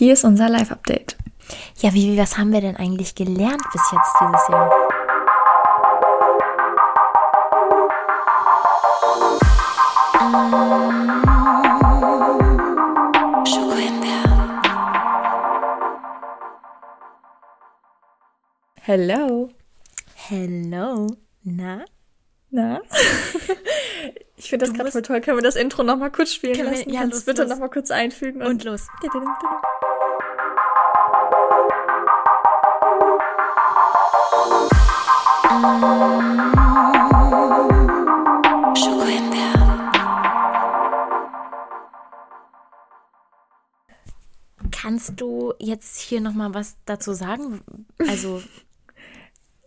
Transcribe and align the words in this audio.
Hier 0.00 0.14
ist 0.14 0.24
unser 0.24 0.48
Live-Update. 0.48 1.18
Ja, 1.80 1.92
Vivi, 1.92 2.16
was 2.16 2.38
haben 2.38 2.54
wir 2.54 2.62
denn 2.62 2.74
eigentlich 2.74 3.14
gelernt 3.14 3.60
bis 3.70 3.82
jetzt 3.92 4.14
dieses 4.18 4.48
Jahr? 4.48 4.70
Hello. 18.80 19.50
Hello. 20.14 21.06
Na? 21.44 21.84
Na? 22.50 22.80
Ich 24.42 24.48
finde 24.48 24.64
das 24.64 24.74
gerade 24.74 24.90
voll 24.90 25.02
toll. 25.02 25.20
Können 25.20 25.36
wir 25.36 25.42
das 25.42 25.54
Intro 25.54 25.82
noch 25.82 25.96
mal 25.98 26.10
kurz 26.10 26.32
spielen 26.32 26.54
Können 26.54 26.70
wir- 26.70 26.78
lassen? 26.78 26.90
ja, 26.90 27.00
Kannst 27.00 27.12
los, 27.14 27.24
du 27.26 27.30
bitte 27.30 27.42
los. 27.42 27.50
noch 27.50 27.58
mal 27.58 27.68
kurz 27.68 27.90
einfügen? 27.90 28.40
Und 28.42 28.64
los. 28.64 28.86
Kannst 44.70 45.20
du 45.20 45.52
jetzt 45.58 45.98
hier 45.98 46.20
noch 46.20 46.32
mal 46.34 46.54
was 46.54 46.76
dazu 46.84 47.12
sagen? 47.12 47.60
Also, 47.98 48.40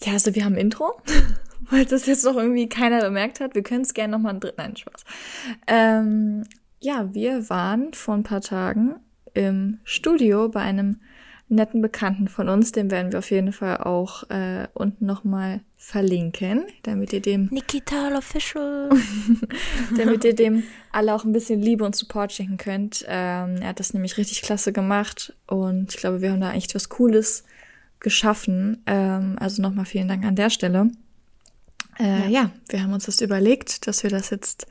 Ja, 0.02 0.14
also 0.14 0.34
wir 0.34 0.46
haben 0.46 0.56
Intro, 0.56 1.02
weil 1.70 1.84
das 1.84 2.06
jetzt 2.06 2.24
noch 2.24 2.38
irgendwie 2.38 2.70
keiner 2.70 3.02
bemerkt 3.02 3.42
hat. 3.42 3.56
Wir 3.56 3.64
können 3.64 3.82
es 3.82 3.94
gerne 3.94 4.12
noch 4.12 4.20
mal 4.20 4.30
einen 4.30 4.40
dritten. 4.40 4.62
Nein, 4.62 4.78
Spaß. 4.78 5.04
Ähm, 5.68 6.46
ja, 6.80 7.14
wir 7.14 7.50
waren 7.50 7.94
vor 7.94 8.14
ein 8.14 8.24
paar 8.24 8.40
Tagen 8.40 8.96
im 9.34 9.80
Studio 9.84 10.48
bei 10.48 10.62
einem 10.62 11.02
netten 11.50 11.82
Bekannten 11.82 12.28
von 12.28 12.50
uns. 12.50 12.72
Den 12.72 12.92
werden 12.92 13.12
wir 13.12 13.20
auf 13.20 13.32
jeden 13.32 13.54
Fall 13.54 13.78
auch 13.78 14.30
äh, 14.30 14.68
unten 14.74 15.06
noch 15.06 15.24
mal 15.24 15.62
verlinken, 15.78 16.66
damit 16.84 17.12
ihr 17.12 17.22
dem 17.22 17.50
Nikita 17.52 18.16
Official. 18.18 18.90
damit 19.98 20.24
ihr 20.24 20.34
dem 20.34 20.64
alle 20.92 21.14
auch 21.14 21.26
ein 21.26 21.34
bisschen 21.34 21.62
Liebe 21.62 21.84
und 21.84 21.96
Support 21.96 22.32
schenken 22.32 22.58
könnt. 22.58 23.06
Ähm, 23.08 23.58
er 23.58 23.70
hat 23.70 23.80
das 23.80 23.94
nämlich 23.94 24.18
richtig 24.18 24.42
klasse 24.42 24.72
gemacht 24.72 25.34
und 25.48 25.94
ich 25.94 26.00
glaube, 26.00 26.22
wir 26.22 26.32
haben 26.32 26.42
da 26.42 26.54
echt 26.54 26.74
was 26.74 26.90
Cooles 26.90 27.44
geschaffen. 28.00 28.82
Ähm, 28.86 29.36
also 29.40 29.62
nochmal 29.62 29.86
vielen 29.86 30.08
Dank 30.08 30.24
an 30.26 30.36
der 30.36 30.50
Stelle. 30.50 30.92
Äh, 32.00 32.30
ja. 32.30 32.52
wir 32.70 32.82
haben 32.82 32.94
uns 32.94 33.06
das 33.06 33.22
überlegt, 33.22 33.86
dass 33.88 34.04
wir 34.04 34.10
das 34.10 34.30
jetzt 34.30 34.68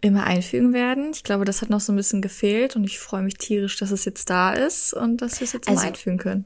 immer 0.00 0.24
einfügen 0.24 0.72
werden. 0.72 1.10
Ich 1.12 1.24
glaube, 1.24 1.44
das 1.44 1.60
hat 1.62 1.70
noch 1.70 1.80
so 1.80 1.92
ein 1.92 1.96
bisschen 1.96 2.22
gefehlt 2.22 2.74
und 2.76 2.84
ich 2.84 2.98
freue 2.98 3.22
mich 3.22 3.34
tierisch, 3.34 3.76
dass 3.78 3.90
es 3.90 4.04
jetzt 4.04 4.30
da 4.30 4.52
ist 4.52 4.94
und 4.94 5.18
dass 5.22 5.40
wir 5.40 5.44
es 5.44 5.52
jetzt 5.52 5.68
Also- 5.68 5.86
einfügen 5.86 6.18
können. 6.18 6.44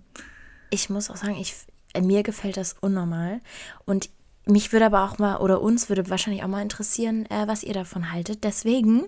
ich 0.70 0.90
muss 0.90 1.08
auch 1.10 1.16
sagen, 1.16 1.36
ich, 1.40 1.54
äh, 1.92 2.00
mir 2.00 2.22
gefällt 2.24 2.56
das 2.56 2.74
unnormal. 2.80 3.40
Und 3.84 4.10
mich 4.46 4.72
würde 4.72 4.84
aber 4.86 5.04
auch 5.04 5.18
mal, 5.18 5.36
oder 5.38 5.62
uns 5.62 5.88
würde 5.88 6.10
wahrscheinlich 6.10 6.42
auch 6.44 6.48
mal 6.48 6.60
interessieren, 6.60 7.24
äh, 7.30 7.46
was 7.46 7.62
ihr 7.62 7.72
davon 7.72 8.12
haltet. 8.12 8.44
Deswegen 8.44 9.04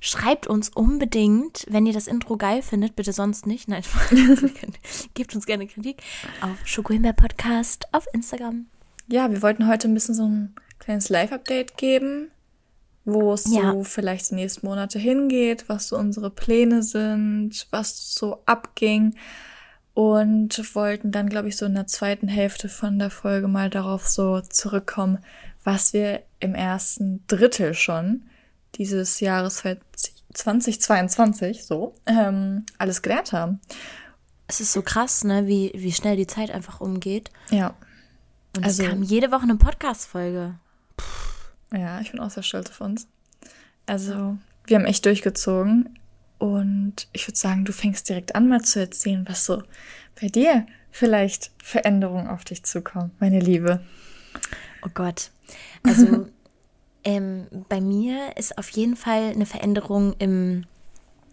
schreibt 0.00 0.46
uns 0.48 0.70
unbedingt, 0.70 1.66
wenn 1.68 1.86
ihr 1.86 1.92
das 1.92 2.08
Intro 2.08 2.36
geil 2.36 2.62
findet, 2.62 2.96
bitte 2.96 3.12
sonst 3.12 3.46
nicht. 3.46 3.68
Nein, 3.68 3.84
gebt 5.14 5.34
uns 5.36 5.46
gerne 5.46 5.66
Kritik 5.68 6.02
auf 6.40 6.56
Schokohimbeer 6.64 7.12
Podcast 7.12 7.84
auf 7.92 8.06
Instagram. 8.12 8.66
Ja, 9.06 9.30
wir 9.30 9.40
wollten 9.42 9.68
heute 9.68 9.86
ein 9.86 9.94
bisschen 9.94 10.14
so 10.16 10.24
ein 10.26 10.54
kleines 10.80 11.08
Live-Update 11.10 11.76
geben, 11.76 12.31
wo 13.04 13.32
es 13.32 13.52
Ja. 13.52 13.72
so 13.72 13.84
vielleicht 13.84 14.30
die 14.30 14.36
nächsten 14.36 14.66
Monate 14.66 14.98
hingeht, 14.98 15.68
was 15.68 15.88
so 15.88 15.96
unsere 15.96 16.30
Pläne 16.30 16.82
sind, 16.82 17.66
was 17.70 18.14
so 18.14 18.42
abging. 18.46 19.14
Und 19.94 20.74
wollten 20.74 21.10
dann, 21.12 21.28
glaube 21.28 21.48
ich, 21.48 21.56
so 21.58 21.66
in 21.66 21.74
der 21.74 21.86
zweiten 21.86 22.26
Hälfte 22.28 22.68
von 22.70 22.98
der 22.98 23.10
Folge 23.10 23.46
mal 23.48 23.68
darauf 23.68 24.08
so 24.08 24.40
zurückkommen, 24.40 25.18
was 25.64 25.92
wir 25.92 26.22
im 26.40 26.54
ersten 26.54 27.22
Drittel 27.26 27.74
schon 27.74 28.22
dieses 28.76 29.20
Jahres 29.20 29.62
2022 30.32 31.64
so 31.64 31.94
ähm, 32.06 32.64
alles 32.78 33.02
gelernt 33.02 33.32
haben. 33.32 33.60
Es 34.46 34.60
ist 34.60 34.72
so 34.72 34.82
krass, 34.82 35.24
ne, 35.24 35.46
wie, 35.46 35.72
wie 35.74 35.92
schnell 35.92 36.16
die 36.16 36.26
Zeit 36.26 36.50
einfach 36.50 36.80
umgeht. 36.80 37.30
Ja. 37.50 37.74
Und 38.56 38.64
Also- 38.64 38.82
es 38.82 38.88
kam 38.88 39.02
jede 39.02 39.30
Woche 39.30 39.42
eine 39.42 39.56
Podcast-Folge. 39.56 40.54
Ja, 41.72 42.00
ich 42.00 42.10
bin 42.10 42.20
auch 42.20 42.30
sehr 42.30 42.42
stolz 42.42 42.70
auf 42.70 42.80
uns. 42.80 43.08
Also, 43.86 44.36
wir 44.66 44.76
haben 44.76 44.84
echt 44.84 45.04
durchgezogen. 45.06 45.98
Und 46.38 47.06
ich 47.12 47.28
würde 47.28 47.38
sagen, 47.38 47.64
du 47.64 47.72
fängst 47.72 48.08
direkt 48.08 48.34
an, 48.34 48.48
mal 48.48 48.62
zu 48.62 48.80
erzählen, 48.80 49.24
was 49.28 49.44
so 49.44 49.62
bei 50.20 50.26
dir 50.26 50.66
vielleicht 50.90 51.52
Veränderungen 51.62 52.26
auf 52.26 52.44
dich 52.44 52.64
zukommen, 52.64 53.12
meine 53.20 53.38
Liebe. 53.38 53.80
Oh 54.84 54.90
Gott. 54.92 55.30
Also 55.84 56.26
ähm, 57.04 57.46
bei 57.68 57.80
mir 57.80 58.36
ist 58.36 58.58
auf 58.58 58.68
jeden 58.70 58.96
Fall 58.96 59.30
eine 59.30 59.46
Veränderung 59.46 60.14
im, 60.18 60.64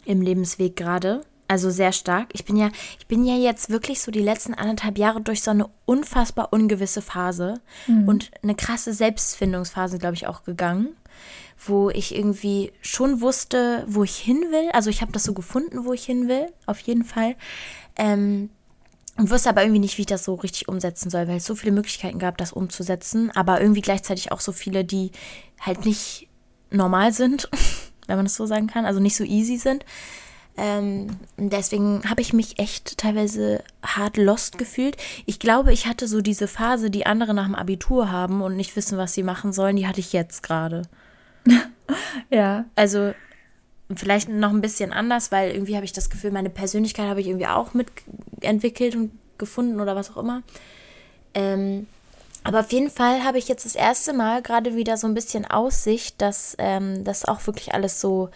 im 0.05 0.21
Lebensweg 0.21 0.75
gerade. 0.75 1.21
Also 1.49 1.71
sehr 1.71 1.91
stark. 1.93 2.29
Ich 2.33 2.45
bin 2.45 2.55
ja, 2.55 2.69
ich 2.99 3.07
bin 3.07 3.25
ja 3.25 3.33
jetzt 3.33 3.71
wirklich 3.71 4.01
so 4.01 4.11
die 4.11 4.21
letzten 4.21 4.53
anderthalb 4.53 4.99
Jahre 4.99 5.19
durch 5.19 5.41
so 5.41 5.49
eine 5.49 5.67
unfassbar 5.85 6.53
ungewisse 6.53 7.01
Phase 7.01 7.55
und 8.05 8.29
eine 8.43 8.53
krasse 8.53 8.93
Selbstfindungsphase, 8.93 9.97
glaube 9.97 10.13
ich, 10.13 10.27
auch 10.27 10.43
gegangen, 10.43 10.89
wo 11.65 11.89
ich 11.89 12.15
irgendwie 12.15 12.71
schon 12.81 13.19
wusste, 13.19 13.83
wo 13.87 14.03
ich 14.03 14.15
hin 14.15 14.37
will. 14.51 14.69
Also 14.73 14.91
ich 14.91 15.01
habe 15.01 15.11
das 15.11 15.23
so 15.23 15.33
gefunden, 15.33 15.85
wo 15.85 15.93
ich 15.93 16.05
hin 16.05 16.27
will, 16.27 16.53
auf 16.67 16.79
jeden 16.81 17.03
Fall. 17.03 17.35
Ähm, 17.97 18.51
und 19.17 19.31
wusste 19.31 19.49
aber 19.49 19.63
irgendwie 19.63 19.79
nicht, 19.79 19.97
wie 19.97 20.03
ich 20.03 20.07
das 20.07 20.23
so 20.23 20.35
richtig 20.35 20.67
umsetzen 20.67 21.09
soll, 21.09 21.27
weil 21.27 21.37
es 21.37 21.45
so 21.45 21.55
viele 21.55 21.71
Möglichkeiten 21.71 22.19
gab, 22.19 22.37
das 22.37 22.53
umzusetzen, 22.53 23.31
aber 23.33 23.59
irgendwie 23.59 23.81
gleichzeitig 23.81 24.31
auch 24.31 24.39
so 24.39 24.51
viele, 24.51 24.85
die 24.85 25.11
halt 25.59 25.83
nicht 25.83 26.27
normal 26.69 27.11
sind, 27.11 27.49
wenn 28.07 28.17
man 28.17 28.25
das 28.25 28.35
so 28.35 28.45
sagen 28.45 28.67
kann, 28.67 28.85
also 28.85 28.99
nicht 28.99 29.15
so 29.15 29.23
easy 29.23 29.57
sind. 29.57 29.83
Ähm, 30.61 31.07
deswegen 31.37 32.01
habe 32.09 32.21
ich 32.21 32.33
mich 32.33 32.59
echt 32.59 32.97
teilweise 32.97 33.63
hart 33.81 34.17
lost 34.17 34.57
gefühlt. 34.57 34.97
Ich 35.25 35.39
glaube, 35.39 35.71
ich 35.71 35.87
hatte 35.87 36.05
so 36.07 36.19
diese 36.19 36.49
Phase, 36.49 36.91
die 36.91 37.05
andere 37.05 37.33
nach 37.33 37.45
dem 37.45 37.55
Abitur 37.55 38.11
haben 38.11 38.41
und 38.41 38.57
nicht 38.57 38.75
wissen, 38.75 38.97
was 38.97 39.13
sie 39.13 39.23
machen 39.23 39.53
sollen, 39.53 39.77
die 39.77 39.87
hatte 39.87 40.01
ich 40.01 40.13
jetzt 40.13 40.43
gerade. 40.43 40.83
Ja. 42.29 42.65
Also 42.75 43.13
vielleicht 43.95 44.29
noch 44.29 44.51
ein 44.51 44.61
bisschen 44.61 44.93
anders, 44.93 45.31
weil 45.31 45.51
irgendwie 45.51 45.75
habe 45.75 45.85
ich 45.85 45.93
das 45.93 46.11
Gefühl, 46.11 46.29
meine 46.29 46.51
Persönlichkeit 46.51 47.07
habe 47.07 47.21
ich 47.21 47.27
irgendwie 47.27 47.47
auch 47.47 47.73
mitentwickelt 47.73 48.95
und 48.95 49.11
gefunden 49.39 49.81
oder 49.81 49.95
was 49.95 50.11
auch 50.11 50.17
immer. 50.17 50.43
Ähm, 51.33 51.87
aber 52.43 52.59
auf 52.59 52.71
jeden 52.71 52.91
Fall 52.91 53.23
habe 53.23 53.39
ich 53.39 53.47
jetzt 53.47 53.65
das 53.65 53.73
erste 53.73 54.13
Mal 54.13 54.43
gerade 54.43 54.75
wieder 54.75 54.97
so 54.97 55.07
ein 55.07 55.15
bisschen 55.15 55.45
Aussicht, 55.45 56.21
dass 56.21 56.55
ähm, 56.59 57.03
das 57.03 57.25
auch 57.25 57.47
wirklich 57.47 57.73
alles 57.73 57.99
so 57.99 58.29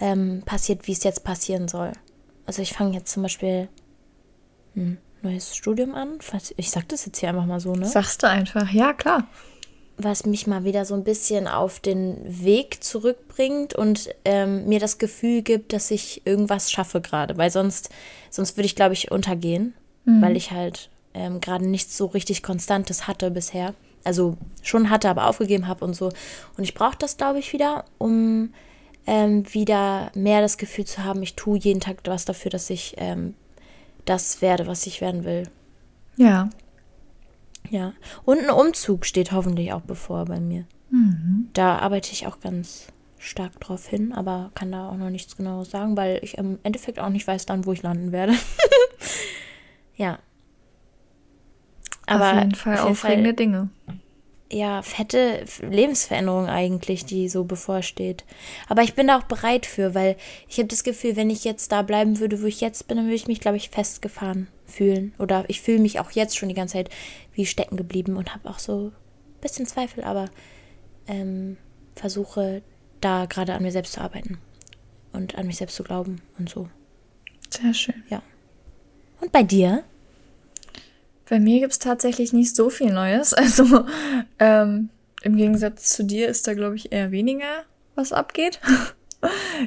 ähm, 0.00 0.42
passiert, 0.44 0.86
wie 0.86 0.92
es 0.92 1.04
jetzt 1.04 1.24
passieren 1.24 1.68
soll. 1.68 1.92
Also 2.46 2.62
ich 2.62 2.72
fange 2.72 2.94
jetzt 2.94 3.12
zum 3.12 3.22
Beispiel 3.22 3.68
ein 4.74 4.98
neues 5.22 5.54
Studium 5.54 5.94
an. 5.94 6.18
Ich 6.56 6.70
sage 6.70 6.86
das 6.88 7.06
jetzt 7.06 7.18
hier 7.18 7.28
einfach 7.28 7.46
mal 7.46 7.60
so, 7.60 7.74
ne? 7.74 7.86
Sagst 7.86 8.22
du 8.22 8.28
einfach. 8.28 8.70
Ja, 8.72 8.92
klar. 8.92 9.28
was 9.98 10.24
mich 10.24 10.46
mal 10.46 10.64
wieder 10.64 10.84
so 10.84 10.94
ein 10.94 11.04
bisschen 11.04 11.46
auf 11.46 11.78
den 11.80 12.16
Weg 12.24 12.82
zurückbringt 12.82 13.74
und 13.74 14.08
ähm, 14.24 14.66
mir 14.66 14.80
das 14.80 14.98
Gefühl 14.98 15.42
gibt, 15.42 15.72
dass 15.72 15.90
ich 15.90 16.22
irgendwas 16.24 16.70
schaffe 16.70 17.00
gerade, 17.00 17.36
weil 17.36 17.50
sonst, 17.50 17.90
sonst 18.30 18.56
würde 18.56 18.66
ich, 18.66 18.76
glaube 18.76 18.94
ich, 18.94 19.10
untergehen, 19.10 19.74
weil 20.22 20.36
ich 20.36 20.50
halt 20.50 20.88
ähm, 21.12 21.40
gerade 21.40 21.66
nichts 21.66 21.96
so 21.96 22.06
richtig 22.06 22.42
Konstantes 22.42 23.06
hatte 23.06 23.30
bisher. 23.30 23.74
Also 24.02 24.38
schon 24.62 24.88
hatte, 24.88 25.10
aber 25.10 25.26
aufgegeben 25.26 25.68
habe 25.68 25.84
und 25.84 25.94
so. 25.94 26.06
Und 26.56 26.64
ich 26.64 26.72
brauche 26.72 26.96
das, 26.98 27.18
glaube 27.18 27.38
ich, 27.38 27.52
wieder, 27.52 27.84
um 27.98 28.54
ähm, 29.06 29.44
wieder 29.52 30.10
mehr 30.14 30.40
das 30.40 30.58
Gefühl 30.58 30.84
zu 30.84 31.04
haben, 31.04 31.22
ich 31.22 31.34
tue 31.34 31.58
jeden 31.58 31.80
Tag 31.80 31.98
was 32.04 32.24
dafür, 32.24 32.50
dass 32.50 32.70
ich 32.70 32.94
ähm, 32.98 33.34
das 34.04 34.42
werde, 34.42 34.66
was 34.66 34.86
ich 34.86 35.00
werden 35.00 35.24
will. 35.24 35.44
Ja. 36.16 36.50
Ja. 37.70 37.92
Und 38.24 38.40
ein 38.40 38.50
Umzug 38.50 39.06
steht 39.06 39.32
hoffentlich 39.32 39.72
auch 39.72 39.82
bevor 39.82 40.24
bei 40.24 40.40
mir. 40.40 40.64
Da 41.52 41.78
arbeite 41.78 42.12
ich 42.12 42.26
auch 42.26 42.40
ganz 42.40 42.88
stark 43.18 43.60
drauf 43.60 43.86
hin, 43.86 44.12
aber 44.12 44.50
kann 44.54 44.72
da 44.72 44.88
auch 44.88 44.96
noch 44.96 45.10
nichts 45.10 45.36
genaues 45.36 45.70
sagen, 45.70 45.96
weil 45.96 46.18
ich 46.22 46.38
im 46.38 46.58
Endeffekt 46.62 46.98
auch 46.98 47.10
nicht 47.10 47.26
weiß 47.26 47.46
dann, 47.46 47.66
wo 47.66 47.72
ich 47.72 47.82
landen 47.82 48.12
werde. 48.12 48.34
ja. 49.96 50.18
Aber 52.06 52.32
auf 52.32 52.38
jeden 52.38 52.54
Fall 52.54 52.74
auf 52.74 52.80
jeden 52.80 52.92
aufregende 52.92 53.34
Dinge. 53.34 53.68
Ja, 54.52 54.82
fette 54.82 55.44
Lebensveränderung 55.62 56.46
eigentlich, 56.46 57.04
die 57.04 57.28
so 57.28 57.44
bevorsteht. 57.44 58.24
Aber 58.68 58.82
ich 58.82 58.94
bin 58.94 59.06
da 59.06 59.18
auch 59.18 59.24
bereit 59.24 59.64
für, 59.64 59.94
weil 59.94 60.16
ich 60.48 60.58
habe 60.58 60.68
das 60.68 60.82
Gefühl, 60.82 61.16
wenn 61.16 61.30
ich 61.30 61.44
jetzt 61.44 61.70
da 61.70 61.82
bleiben 61.82 62.18
würde, 62.18 62.42
wo 62.42 62.46
ich 62.46 62.60
jetzt 62.60 62.88
bin, 62.88 62.96
dann 62.96 63.06
würde 63.06 63.14
ich 63.14 63.28
mich, 63.28 63.40
glaube 63.40 63.56
ich, 63.56 63.70
festgefahren 63.70 64.48
fühlen. 64.66 65.14
Oder 65.18 65.44
ich 65.48 65.60
fühle 65.60 65.78
mich 65.78 66.00
auch 66.00 66.10
jetzt 66.10 66.36
schon 66.36 66.48
die 66.48 66.54
ganze 66.54 66.74
Zeit 66.74 66.90
wie 67.32 67.46
stecken 67.46 67.76
geblieben 67.76 68.16
und 68.16 68.34
habe 68.34 68.50
auch 68.50 68.58
so 68.58 68.88
ein 68.88 69.40
bisschen 69.40 69.66
Zweifel, 69.66 70.02
aber 70.02 70.28
ähm, 71.06 71.56
versuche 71.94 72.62
da 73.00 73.26
gerade 73.26 73.54
an 73.54 73.62
mir 73.62 73.72
selbst 73.72 73.92
zu 73.94 74.00
arbeiten 74.00 74.38
und 75.12 75.36
an 75.36 75.46
mich 75.46 75.56
selbst 75.56 75.76
zu 75.76 75.84
glauben 75.84 76.22
und 76.38 76.48
so. 76.48 76.68
Sehr 77.50 77.72
schön. 77.74 78.02
Ja. 78.08 78.22
Und 79.20 79.32
bei 79.32 79.42
dir? 79.42 79.84
Bei 81.30 81.38
mir 81.38 81.60
gibt 81.60 81.72
es 81.72 81.78
tatsächlich 81.78 82.32
nicht 82.32 82.54
so 82.54 82.68
viel 82.68 82.92
Neues. 82.92 83.32
Also 83.40 83.86
ähm, 84.38 84.90
im 85.22 85.36
Gegensatz 85.36 85.94
zu 85.94 86.04
dir 86.04 86.28
ist 86.28 86.46
da, 86.46 86.54
glaube 86.54 86.76
ich, 86.76 86.92
eher 86.92 87.10
weniger, 87.10 87.64
was 87.94 88.12
abgeht. 88.12 88.60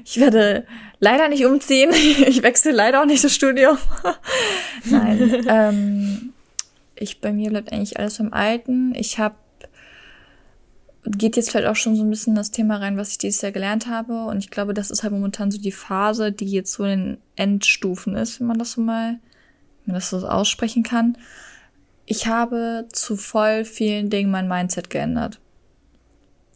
Ich 0.03 0.19
werde 0.19 0.65
leider 0.99 1.29
nicht 1.29 1.45
umziehen. 1.45 1.91
Ich 1.93 2.41
wechsle 2.41 2.71
leider 2.71 3.01
auch 3.01 3.05
nicht 3.05 3.23
das 3.23 3.35
Studium. 3.35 3.77
Nein. 4.85 5.45
ähm, 5.47 6.33
ich 6.95 7.21
bei 7.21 7.31
mir 7.31 7.51
bleibt 7.51 7.71
eigentlich 7.71 7.99
alles 7.99 8.17
beim 8.17 8.33
Alten. 8.33 8.95
Ich 8.95 9.19
habe 9.19 9.35
geht 11.05 11.35
jetzt 11.35 11.51
vielleicht 11.51 11.67
auch 11.67 11.75
schon 11.75 11.95
so 11.95 12.03
ein 12.03 12.09
bisschen 12.09 12.33
das 12.33 12.49
Thema 12.49 12.77
rein, 12.77 12.97
was 12.97 13.09
ich 13.09 13.19
dieses 13.19 13.41
Jahr 13.41 13.51
gelernt 13.51 13.85
habe. 13.85 14.25
Und 14.25 14.39
ich 14.39 14.49
glaube, 14.49 14.73
das 14.73 14.89
ist 14.89 15.03
halt 15.03 15.13
momentan 15.13 15.51
so 15.51 15.61
die 15.61 15.71
Phase, 15.71 16.31
die 16.31 16.47
jetzt 16.47 16.73
so 16.73 16.83
in 16.85 16.89
den 16.89 17.17
Endstufen 17.35 18.15
ist, 18.15 18.39
wenn 18.39 18.47
man 18.47 18.57
das 18.57 18.71
so 18.71 18.81
mal, 18.81 19.19
wenn 19.85 19.93
man 19.93 19.95
das 19.95 20.09
so 20.09 20.27
aussprechen 20.27 20.81
kann. 20.81 21.15
Ich 22.05 22.27
habe 22.27 22.87
zu 22.91 23.15
voll 23.15 23.65
vielen 23.65 24.09
Dingen 24.09 24.31
mein 24.31 24.47
Mindset 24.47 24.89
geändert. 24.89 25.39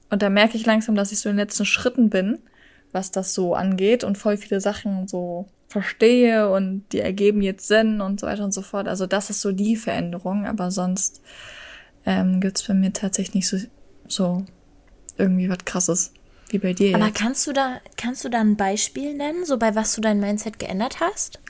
Und 0.10 0.22
da 0.22 0.30
merke 0.30 0.58
ich 0.58 0.66
langsam, 0.66 0.96
dass 0.96 1.12
ich 1.12 1.20
so 1.20 1.30
in 1.30 1.36
den 1.36 1.46
letzten 1.46 1.66
Schritten 1.66 2.10
bin, 2.10 2.40
was 2.92 3.12
das 3.12 3.34
so 3.34 3.56
angeht 3.56 4.04
und 4.04 4.18
voll 4.18 4.38
viele 4.38 4.62
Sachen 4.62 5.08
so 5.08 5.48
verstehe 5.68 6.50
und 6.50 6.86
die 6.92 7.00
ergeben 7.00 7.42
jetzt 7.42 7.68
Sinn 7.68 8.00
und 8.00 8.20
so 8.20 8.28
weiter 8.28 8.44
und 8.44 8.54
so 8.54 8.62
fort. 8.62 8.88
Also 8.88 9.06
das 9.06 9.30
ist 9.30 9.42
so 9.42 9.52
die 9.52 9.76
Veränderung, 9.76 10.46
aber 10.46 10.72
sonst 10.72 11.22
ähm, 12.06 12.40
gibt 12.40 12.66
bei 12.68 12.74
mir 12.74 12.94
tatsächlich 12.94 13.36
nicht 13.36 13.48
so 13.48 13.58
so 14.08 14.46
irgendwie 15.18 15.50
was 15.50 15.66
krasses. 15.66 16.14
Wie 16.50 16.60
bei 16.60 16.72
dir. 16.72 16.96
Aber 16.96 17.08
jetzt. 17.08 17.18
kannst 17.18 17.46
du 17.46 17.52
da, 17.52 17.82
kannst 17.98 18.24
du 18.24 18.30
da 18.30 18.40
ein 18.40 18.56
Beispiel 18.56 19.14
nennen, 19.14 19.46
so 19.46 19.58
bei 19.58 19.76
was 19.76 19.94
du 19.96 20.02
dein 20.02 20.22
Mindset 20.22 20.60
geändert 20.60 21.02
hast? 21.02 21.42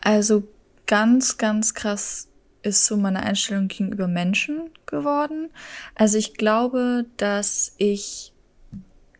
Also 0.00 0.44
ganz, 0.86 1.36
ganz 1.36 1.74
krass 1.74 2.29
ist 2.62 2.86
so 2.86 2.96
meine 2.96 3.22
Einstellung 3.22 3.68
gegenüber 3.68 4.06
Menschen 4.06 4.70
geworden. 4.86 5.50
Also 5.94 6.18
ich 6.18 6.34
glaube, 6.34 7.06
dass 7.16 7.74
ich 7.78 8.32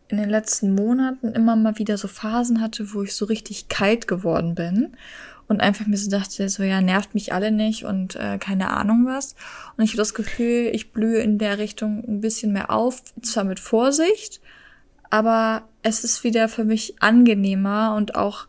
in 0.09 0.19
den 0.19 0.31
letzten 0.31 0.75
Monaten 0.75 1.29
immer 1.33 1.57
mal 1.57 1.79
wieder 1.79 1.97
so 1.97 2.09
Phasen 2.09 2.61
hatte, 2.61 2.93
wo 2.93 3.03
ich 3.03 3.15
so 3.15 3.25
richtig 3.27 3.69
kalt 3.69 4.09
geworden 4.09 4.55
bin 4.55 4.97
und 5.51 5.61
einfach 5.61 5.87
mir 5.87 5.97
so 5.97 6.11
dachte, 6.11 6.49
so 6.49 6.63
ja, 6.63 6.81
nervt 6.81 7.15
mich 7.15 7.33
alle 7.33 7.51
nicht 7.51 7.85
und 7.85 8.17
äh, 8.17 8.39
keine 8.39 8.71
Ahnung 8.71 9.07
was. 9.07 9.35
Und 9.77 9.85
ich 9.85 9.91
habe 9.91 9.99
das 9.99 10.15
Gefühl, 10.15 10.71
ich 10.73 10.93
blühe 10.93 11.21
in 11.21 11.39
der 11.39 11.59
Richtung 11.59 12.05
ein 12.07 12.21
bisschen 12.21 12.53
mehr 12.53 12.71
auf, 12.71 13.03
zwar 13.23 13.45
mit 13.45 13.61
Vorsicht, 13.61 14.41
aber 15.11 15.63
es 15.83 16.05
ist 16.05 16.25
wieder 16.25 16.49
für 16.49 16.65
mich 16.65 17.03
angenehmer 17.03 17.95
und 17.97 18.15
auch 18.15 18.47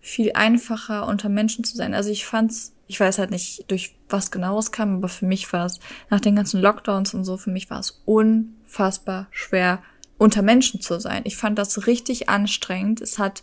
viel 0.00 0.32
einfacher 0.34 1.06
unter 1.06 1.28
Menschen 1.28 1.64
zu 1.64 1.76
sein. 1.76 1.94
Also 1.94 2.10
ich 2.10 2.26
fand's, 2.26 2.73
ich 2.86 3.00
weiß 3.00 3.18
halt 3.18 3.30
nicht, 3.30 3.70
durch 3.70 3.96
was 4.08 4.30
genau 4.30 4.58
es 4.58 4.72
kam, 4.72 4.96
aber 4.96 5.08
für 5.08 5.26
mich 5.26 5.50
war 5.52 5.66
es 5.66 5.80
nach 6.10 6.20
den 6.20 6.36
ganzen 6.36 6.60
Lockdowns 6.60 7.14
und 7.14 7.24
so, 7.24 7.36
für 7.36 7.50
mich 7.50 7.70
war 7.70 7.80
es 7.80 8.02
unfassbar 8.04 9.28
schwer, 9.30 9.82
unter 10.18 10.42
Menschen 10.42 10.80
zu 10.80 11.00
sein. 11.00 11.22
Ich 11.24 11.36
fand 11.36 11.58
das 11.58 11.86
richtig 11.86 12.28
anstrengend. 12.28 13.00
Es 13.00 13.18
hat 13.18 13.42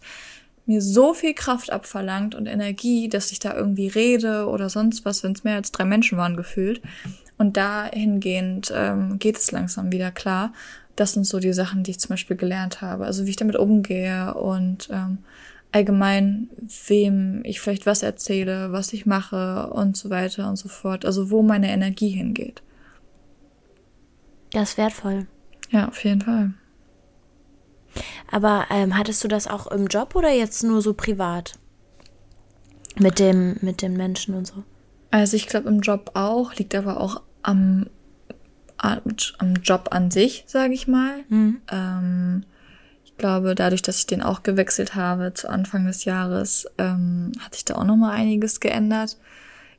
mir 0.66 0.82
so 0.82 1.14
viel 1.14 1.34
Kraft 1.34 1.72
abverlangt 1.72 2.36
und 2.36 2.46
Energie, 2.46 3.10
dass 3.10 3.32
ich 3.32 3.40
da 3.40 3.56
irgendwie 3.56 3.88
rede 3.88 4.48
oder 4.48 4.70
sonst 4.70 5.06
was, 5.06 5.24
wenn 5.24 5.34
es 5.34 5.44
mehr 5.44 5.56
als 5.56 5.72
drei 5.72 5.86
Menschen 5.86 6.18
waren 6.18 6.38
gefühlt. 6.38 6.82
Und 7.38 7.58
dahingehend 7.58 8.72
ähm, 8.74 9.18
geht 9.18 9.38
es 9.38 9.52
langsam 9.52 9.92
wieder 9.92 10.12
klar. 10.12 10.54
Das 10.96 11.14
sind 11.14 11.26
so 11.26 11.40
die 11.40 11.54
Sachen, 11.54 11.84
die 11.84 11.92
ich 11.92 12.00
zum 12.00 12.10
Beispiel 12.10 12.38
gelernt 12.38 12.82
habe. 12.82 13.06
Also 13.06 13.26
wie 13.26 13.32
ich 13.32 13.36
damit 13.36 13.56
umgehe 13.56 14.34
und 14.36 14.90
ähm, 14.92 15.18
allgemein, 15.72 16.50
wem 16.88 17.42
ich 17.44 17.62
vielleicht 17.62 17.86
was 17.86 18.04
erzähle, 18.04 18.72
was 18.72 18.94
ich 18.94 19.06
mache 19.06 19.70
und 19.72 19.96
so 19.96 20.10
weiter 20.10 20.50
und 20.50 20.58
so 20.58 20.70
fort. 20.70 21.06
Also 21.06 21.30
wo 21.30 21.42
meine 21.42 21.72
Energie 21.72 22.10
hingeht. 22.10 22.62
Das 24.52 24.72
ist 24.72 24.78
wertvoll. 24.78 25.28
Ja, 25.70 25.88
auf 25.88 26.04
jeden 26.04 26.22
Fall. 26.22 26.54
Aber 28.30 28.66
ähm, 28.70 28.98
hattest 28.98 29.24
du 29.24 29.28
das 29.28 29.48
auch 29.48 29.68
im 29.68 29.88
Job 29.88 30.16
oder 30.16 30.32
jetzt 30.32 30.64
nur 30.64 30.82
so 30.82 30.94
privat? 30.94 31.54
Mit 33.00 33.20
dem, 33.20 33.58
mit 33.62 33.82
den 33.82 33.96
Menschen 33.96 34.36
und 34.36 34.48
so? 34.48 34.64
Also 35.12 35.36
ich 35.36 35.48
glaube 35.48 35.70
im 35.70 35.80
Job 35.80 36.12
auch, 36.14 36.54
liegt 36.56 36.76
aber 36.76 37.00
auch 37.00 37.22
am, 37.42 37.88
am 38.78 39.54
Job 39.64 39.90
an 39.92 40.12
sich, 40.12 40.44
sage 40.48 40.74
ich 40.74 40.88
mal. 40.88 41.24
Mhm. 41.30 41.62
Ähm, 41.70 42.46
ich 43.12 43.18
glaube, 43.18 43.54
dadurch, 43.56 43.82
dass 43.82 44.00
ich 44.00 44.08
den 44.08 44.24
auch 44.24 44.44
gewechselt 44.44 44.96
habe 44.96 45.34
zu 45.34 45.50
Anfang 45.50 45.86
des 45.86 46.06
Jahres, 46.06 46.66
ähm, 46.78 47.32
hat 47.40 47.54
sich 47.54 47.66
da 47.66 47.76
auch 47.76 47.84
nochmal 47.84 48.12
einiges 48.12 48.60
geändert. 48.60 49.18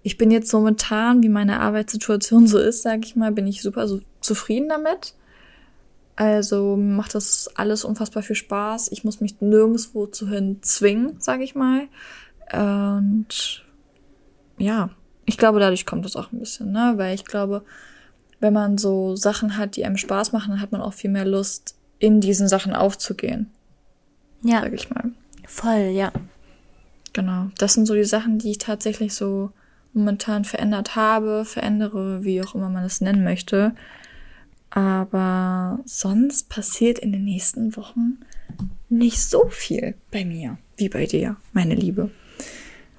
Ich 0.05 0.17
bin 0.17 0.31
jetzt 0.31 0.53
momentan, 0.53 1.23
wie 1.23 1.29
meine 1.29 1.61
Arbeitssituation 1.61 2.47
so 2.47 2.59
ist, 2.59 2.83
sage 2.83 3.03
ich 3.05 3.17
mal, 3.17 3.33
bin 3.33 3.47
ich 3.47 3.63
super 3.63 3.89
so 3.89 4.01
zufrieden 4.21 4.69
damit. 4.69 5.15
Also 6.17 6.77
macht 6.77 7.15
das 7.15 7.51
alles 7.55 7.85
unfassbar 7.85 8.23
viel 8.23 8.37
Spaß. 8.37 8.93
Ich 8.93 9.03
muss 9.03 9.21
mich 9.21 9.41
nirgendwo 9.41 10.07
zu 10.07 10.29
hin 10.29 10.59
zwingen, 10.63 11.17
sage 11.21 11.43
ich 11.43 11.55
mal. 11.55 11.89
Und 12.53 13.65
ja, 14.59 14.91
ich 15.25 15.39
glaube, 15.39 15.61
dadurch 15.61 15.87
kommt 15.87 16.05
es 16.05 16.17
auch 16.17 16.33
ein 16.33 16.39
bisschen, 16.39 16.73
ne? 16.73 16.95
Weil 16.97 17.15
ich 17.15 17.25
glaube, 17.25 17.65
wenn 18.41 18.53
man 18.53 18.77
so 18.77 19.17
Sachen 19.17 19.57
hat, 19.57 19.77
die 19.77 19.85
einem 19.85 19.97
Spaß 19.97 20.33
machen, 20.33 20.51
dann 20.51 20.61
hat 20.61 20.73
man 20.73 20.83
auch 20.83 20.93
viel 20.93 21.11
mehr 21.11 21.25
Lust, 21.25 21.77
in 22.03 22.21
diesen 22.21 22.49
Sachen 22.49 22.75
aufzugehen. 22.75 23.49
Ja. 24.43 24.61
Sag 24.63 24.73
ich 24.73 24.91
mal. 24.91 25.13
Voll, 25.47 25.93
ja. 25.95 26.13
Genau. 27.13 27.51
Das 27.59 27.75
sind 27.75 27.87
so 27.87 27.95
die 27.95 28.05
Sachen, 28.05 28.39
die 28.39 28.51
ich 28.51 28.59
tatsächlich 28.59 29.15
so 29.15 29.51
momentan 29.93 30.45
verändert 30.45 30.97
habe, 30.97 31.45
verändere, 31.45 32.25
wie 32.25 32.43
auch 32.43 32.57
immer 32.57 32.71
man 32.71 32.85
es 32.85 33.01
nennen 33.01 33.23
möchte. 33.23 33.73
Aber 34.71 35.79
sonst 35.85 36.49
passiert 36.49 36.99
in 36.99 37.13
den 37.13 37.25
nächsten 37.25 37.77
Wochen 37.77 38.19
nicht 38.89 39.23
so 39.23 39.49
viel 39.49 39.95
bei 40.11 40.25
mir 40.25 40.59
wie 40.77 40.89
bei 40.89 41.07
dir, 41.07 41.37
meine 41.53 41.77
Liebe. 41.77 42.11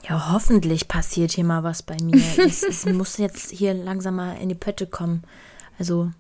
Ja, 0.08 0.32
hoffentlich 0.32 0.88
passiert 0.88 1.32
hier 1.32 1.44
mal 1.44 1.64
was 1.64 1.84
bei 1.84 1.98
mir. 2.02 2.22
es, 2.38 2.64
es 2.64 2.86
muss 2.86 3.18
jetzt 3.18 3.52
hier 3.52 3.74
langsam 3.74 4.16
mal 4.16 4.36
in 4.36 4.48
die 4.48 4.56
Pötte 4.56 4.88
kommen. 4.88 5.24
Also, 5.78 6.12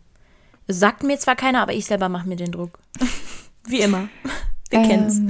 sagt 0.68 1.04
mir 1.04 1.18
zwar 1.20 1.36
keiner, 1.36 1.62
aber 1.62 1.74
ich 1.74 1.86
selber 1.86 2.10
mache 2.10 2.28
mir 2.28 2.36
den 2.36 2.52
Druck. 2.52 2.80
Wie 3.68 3.82
immer. 3.82 4.10
Wir 4.70 4.80
ähm, 4.80 4.88
kennen's. 4.88 5.22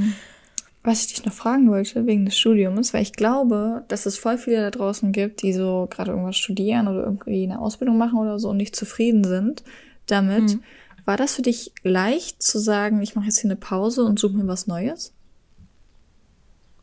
Was 0.84 1.02
ich 1.02 1.14
dich 1.14 1.26
noch 1.26 1.34
fragen 1.34 1.70
wollte 1.70 2.06
wegen 2.06 2.26
des 2.26 2.38
Studiums, 2.38 2.94
weil 2.94 3.04
ich 3.04 3.14
glaube, 3.14 3.86
dass 3.88 4.06
es 4.06 4.18
voll 4.18 4.38
viele 4.38 4.62
da 4.62 4.72
draußen 4.72 5.12
gibt, 5.14 5.42
die 5.42 5.54
so 5.54 5.88
gerade 5.90 6.12
irgendwas 6.12 6.36
studieren 6.36 6.88
oder 6.88 7.04
irgendwie 7.04 7.44
eine 7.44 7.60
Ausbildung 7.60 7.98
machen 7.98 8.20
oder 8.20 8.38
so 8.38 8.50
und 8.50 8.58
nicht 8.58 8.76
zufrieden 8.76 9.24
sind 9.24 9.64
damit. 10.08 10.56
Mhm. 10.56 10.64
War 11.06 11.18
das 11.18 11.36
für 11.36 11.42
dich 11.42 11.72
leicht 11.84 12.42
zu 12.42 12.60
sagen, 12.60 13.02
ich 13.02 13.16
mache 13.16 13.26
jetzt 13.26 13.40
hier 13.40 13.50
eine 13.50 13.60
Pause 13.60 14.04
und 14.04 14.20
suche 14.20 14.34
mir 14.34 14.48
was 14.48 14.68
Neues? 14.68 15.14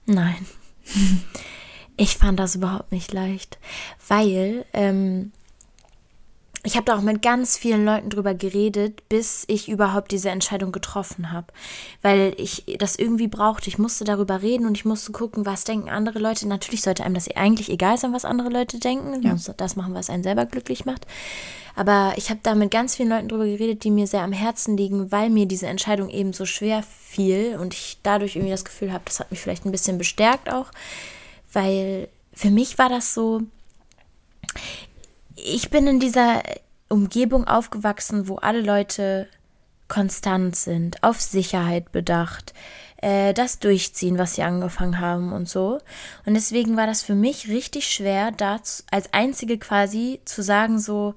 Nein. 0.07 0.47
Ich 1.97 2.17
fand 2.17 2.41
das 2.41 2.55
überhaupt 2.55 2.93
nicht 2.93 3.13
leicht, 3.13 3.59
weil 4.09 4.65
ähm, 4.73 5.33
ich 6.63 6.77
habe 6.77 6.85
da 6.85 6.97
auch 6.97 7.01
mit 7.01 7.23
ganz 7.23 7.57
vielen 7.57 7.87
Leuten 7.87 8.11
drüber 8.11 8.35
geredet, 8.35 9.09
bis 9.09 9.45
ich 9.49 9.69
überhaupt 9.69 10.13
diese 10.13 10.29
Entscheidung 10.29 10.73
getroffen 10.73 11.33
habe. 11.33 11.47
Weil 12.03 12.35
ich 12.37 12.65
das 12.79 12.97
irgendwie 12.97 13.29
brauchte. 13.29 13.69
Ich 13.69 13.79
musste 13.79 14.05
darüber 14.05 14.43
reden 14.43 14.67
und 14.67 14.77
ich 14.77 14.85
musste 14.85 15.13
gucken, 15.13 15.47
was 15.47 15.65
denken 15.65 15.89
andere 15.89 16.19
Leute. 16.19 16.47
Natürlich 16.47 16.83
sollte 16.83 17.05
einem 17.05 17.15
das 17.15 17.35
eigentlich 17.35 17.71
egal 17.71 17.97
sein, 17.97 18.13
was 18.13 18.27
andere 18.27 18.51
Leute 18.51 18.79
denken. 18.79 19.23
Ja. 19.23 19.37
Das 19.57 19.77
machen, 19.77 19.95
was 19.95 20.11
einen 20.11 20.23
selber 20.23 20.45
glücklich 20.45 20.85
macht. 20.85 21.07
Aber 21.77 22.13
ich 22.17 22.29
habe 22.29 22.41
da 22.43 22.55
mit 22.55 22.71
ganz 22.71 22.97
vielen 22.97 23.09
Leuten 23.09 23.29
drüber 23.29 23.47
geredet, 23.47 23.85
die 23.85 23.91
mir 23.91 24.07
sehr 24.07 24.23
am 24.23 24.33
Herzen 24.33 24.77
liegen, 24.77 25.11
weil 25.11 25.31
mir 25.31 25.47
diese 25.47 25.67
Entscheidung 25.67 26.11
eben 26.11 26.35
so 26.35 26.45
schwer 26.45 26.83
fiel 26.83 27.57
und 27.59 27.73
ich 27.73 27.99
dadurch 28.03 28.37
irgendwie 28.37 28.53
das 28.53 28.67
Gefühl 28.67 28.93
habe, 28.93 29.05
das 29.07 29.21
hat 29.21 29.31
mich 29.31 29.41
vielleicht 29.41 29.65
ein 29.65 29.73
bisschen 29.73 29.97
bestärkt 29.97 30.53
auch. 30.53 30.67
Weil 31.53 32.09
für 32.35 32.51
mich 32.51 32.77
war 32.77 32.91
das 32.91 33.15
so, 33.15 33.43
ich 35.45 35.71
bin 35.71 35.87
in 35.87 36.01
dieser 36.01 36.43
Umgebung 36.89 37.47
aufgewachsen, 37.47 38.29
wo 38.29 38.37
alle 38.37 38.61
Leute 38.61 39.29
konstant 39.89 40.57
sind, 40.57 41.03
auf 41.03 41.21
Sicherheit 41.21 41.93
bedacht, 41.93 42.55
äh, 43.03 43.35
das 43.35 43.59
durchziehen, 43.59 44.19
was 44.19 44.35
sie 44.35 44.43
angefangen 44.43 44.99
haben 44.99 45.33
und 45.33 45.49
so. 45.49 45.79
Und 46.27 46.35
deswegen 46.35 46.77
war 46.77 46.87
das 46.87 47.03
für 47.03 47.15
mich 47.15 47.49
richtig 47.49 47.87
schwer, 47.87 48.31
da 48.31 48.61
als 48.91 49.13
einzige 49.13 49.59
quasi 49.59 50.21
zu 50.25 50.43
sagen, 50.43 50.79
so, 50.79 51.15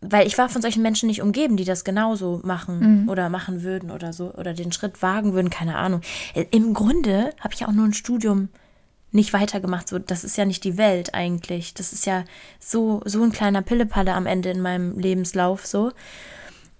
weil 0.00 0.26
ich 0.26 0.36
war 0.36 0.48
von 0.48 0.62
solchen 0.62 0.82
Menschen 0.82 1.06
nicht 1.06 1.22
umgeben, 1.22 1.56
die 1.56 1.64
das 1.64 1.84
genauso 1.84 2.40
machen 2.44 3.02
mhm. 3.02 3.08
oder 3.08 3.30
machen 3.30 3.62
würden 3.62 3.90
oder 3.90 4.12
so 4.12 4.32
oder 4.34 4.52
den 4.52 4.72
Schritt 4.72 5.02
wagen 5.02 5.32
würden, 5.32 5.50
keine 5.50 5.76
Ahnung. 5.76 6.02
Äh, 6.34 6.44
Im 6.50 6.74
Grunde 6.74 7.30
habe 7.40 7.54
ich 7.54 7.66
auch 7.66 7.72
nur 7.72 7.86
ein 7.86 7.94
Studium 7.94 8.48
nicht 9.16 9.32
weitergemacht. 9.32 9.88
So, 9.88 9.98
das 9.98 10.22
ist 10.22 10.36
ja 10.36 10.44
nicht 10.44 10.62
die 10.62 10.76
Welt 10.78 11.14
eigentlich. 11.14 11.74
Das 11.74 11.92
ist 11.92 12.06
ja 12.06 12.24
so, 12.60 13.02
so 13.04 13.22
ein 13.24 13.32
kleiner 13.32 13.62
Pillepalle 13.62 14.14
am 14.14 14.26
Ende 14.26 14.50
in 14.50 14.60
meinem 14.62 14.96
Lebenslauf 14.98 15.66
so. 15.66 15.90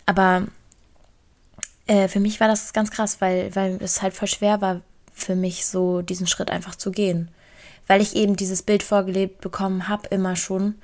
Aber 0.06 0.46
äh, 1.88 2.06
für 2.06 2.20
mich 2.20 2.38
war 2.38 2.46
das 2.46 2.72
ganz 2.72 2.90
krass, 2.92 3.20
weil, 3.20 3.54
weil 3.56 3.78
es 3.80 4.02
halt 4.02 4.14
voll 4.14 4.28
schwer 4.28 4.60
war, 4.60 4.82
für 5.12 5.34
mich 5.34 5.66
so 5.66 6.02
diesen 6.02 6.26
Schritt 6.28 6.50
einfach 6.50 6.76
zu 6.76 6.92
gehen. 6.92 7.28
weil 7.86 8.02
ich 8.02 8.16
eben 8.16 8.36
dieses 8.36 8.62
Bild 8.62 8.82
vorgelebt 8.82 9.40
bekommen 9.40 9.88
habe, 9.88 10.08
immer 10.08 10.36
schon, 10.36 10.74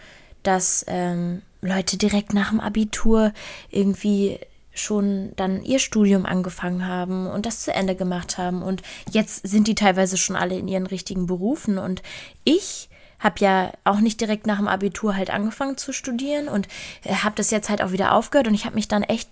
dass 0.43 0.85
ähm, 0.89 1.43
Leute 1.61 1.97
direkt 1.97 2.33
nach 2.33 2.51
dem 2.51 2.61
Abitur 2.61 3.33
irgendwie 3.71 4.39
schon 4.75 5.33
dann 5.37 5.63
ihr 5.63 5.79
Studium 5.79 6.27
angefangen 6.27 6.87
haben 6.87 7.27
und 7.27 7.47
das 7.47 7.61
zu 7.61 7.73
Ende 7.73 7.95
gemacht 7.95 8.39
haben. 8.39 8.63
Und 8.63 8.83
jetzt 9.11 9.47
sind 9.47 9.69
die 9.69 9.75
teilweise 9.75 10.17
schon 10.17 10.37
alle 10.37 10.57
in 10.59 10.69
ihren 10.69 10.87
richtigen 10.87 11.27
Berufen. 11.27 11.79
Und 11.79 12.03
ich 12.45 12.89
habe 13.19 13.37
ja 13.39 13.73
auch 13.85 14.01
nicht 14.01 14.21
direkt 14.21 14.47
nach 14.47 14.59
dem 14.59 14.69
Abitur 14.69 15.17
halt 15.17 15.31
angefangen 15.31 15.77
zu 15.77 15.93
studieren 15.93 16.49
und 16.49 16.69
äh, 17.05 17.15
habe 17.15 17.37
das 17.37 17.51
jetzt 17.51 17.69
halt 17.69 17.83
auch 17.83 17.93
wieder 17.93 18.13
aufgehört. 18.13 18.49
Und 18.49 18.55
ich 18.55 18.65
habe 18.65 18.75
mich 18.75 18.89
dann 18.89 19.03
echt, 19.03 19.29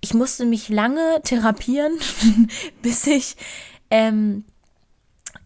ich 0.00 0.14
musste 0.14 0.46
mich 0.46 0.68
lange 0.68 1.20
therapieren, 1.24 1.98
bis 2.82 3.06
ich 3.06 3.36
ähm, 3.90 4.44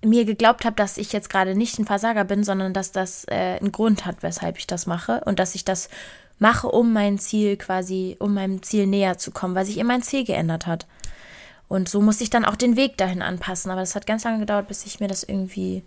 mir 0.04 0.24
geglaubt 0.24 0.64
habe, 0.64 0.76
dass 0.76 0.98
ich 0.98 1.12
jetzt 1.12 1.30
gerade 1.30 1.54
nicht 1.56 1.78
ein 1.78 1.86
Versager 1.86 2.24
bin, 2.24 2.44
sondern 2.44 2.72
dass 2.72 2.92
das 2.92 3.24
äh, 3.28 3.58
einen 3.58 3.72
Grund 3.72 4.04
hat, 4.04 4.22
weshalb 4.22 4.58
ich 4.58 4.66
das 4.66 4.86
mache 4.86 5.22
und 5.24 5.38
dass 5.38 5.54
ich 5.54 5.64
das 5.64 5.88
mache, 6.38 6.68
um 6.68 6.92
mein 6.92 7.18
Ziel 7.18 7.56
quasi, 7.56 8.16
um 8.18 8.34
meinem 8.34 8.62
Ziel 8.62 8.86
näher 8.86 9.18
zu 9.18 9.30
kommen, 9.30 9.54
weil 9.54 9.66
sich 9.66 9.78
eben 9.78 9.88
mein 9.88 10.02
Ziel 10.02 10.24
geändert 10.24 10.66
hat. 10.66 10.86
Und 11.68 11.88
so 11.88 12.00
musste 12.00 12.24
ich 12.24 12.30
dann 12.30 12.44
auch 12.44 12.56
den 12.56 12.76
Weg 12.76 12.96
dahin 12.96 13.22
anpassen. 13.22 13.70
Aber 13.70 13.80
das 13.80 13.94
hat 13.94 14.06
ganz 14.06 14.24
lange 14.24 14.40
gedauert, 14.40 14.68
bis 14.68 14.86
ich 14.86 15.00
mir 15.00 15.08
das 15.08 15.22
irgendwie 15.22 15.82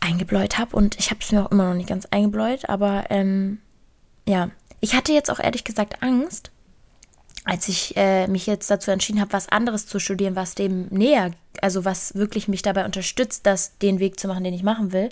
eingebläut 0.00 0.58
habe. 0.58 0.74
Und 0.74 0.98
ich 0.98 1.10
habe 1.10 1.20
es 1.20 1.32
mir 1.32 1.44
auch 1.44 1.50
immer 1.50 1.68
noch 1.68 1.74
nicht 1.74 1.88
ganz 1.88 2.06
eingebläut. 2.06 2.68
Aber 2.68 3.04
ähm, 3.10 3.60
ja, 4.26 4.50
ich 4.80 4.94
hatte 4.94 5.12
jetzt 5.12 5.30
auch 5.30 5.40
ehrlich 5.40 5.64
gesagt 5.64 6.02
Angst, 6.02 6.50
als 7.44 7.68
ich 7.68 7.96
äh, 7.96 8.26
mich 8.26 8.46
jetzt 8.46 8.70
dazu 8.70 8.90
entschieden 8.90 9.20
habe, 9.20 9.32
was 9.32 9.48
anderes 9.48 9.86
zu 9.86 9.98
studieren, 9.98 10.36
was 10.36 10.54
dem 10.54 10.86
näher, 10.88 11.30
also 11.60 11.84
was 11.84 12.14
wirklich 12.14 12.48
mich 12.48 12.62
dabei 12.62 12.84
unterstützt, 12.84 13.46
das 13.46 13.78
den 13.78 14.00
Weg 14.00 14.20
zu 14.20 14.28
machen, 14.28 14.44
den 14.44 14.54
ich 14.54 14.62
machen 14.62 14.92
will, 14.92 15.08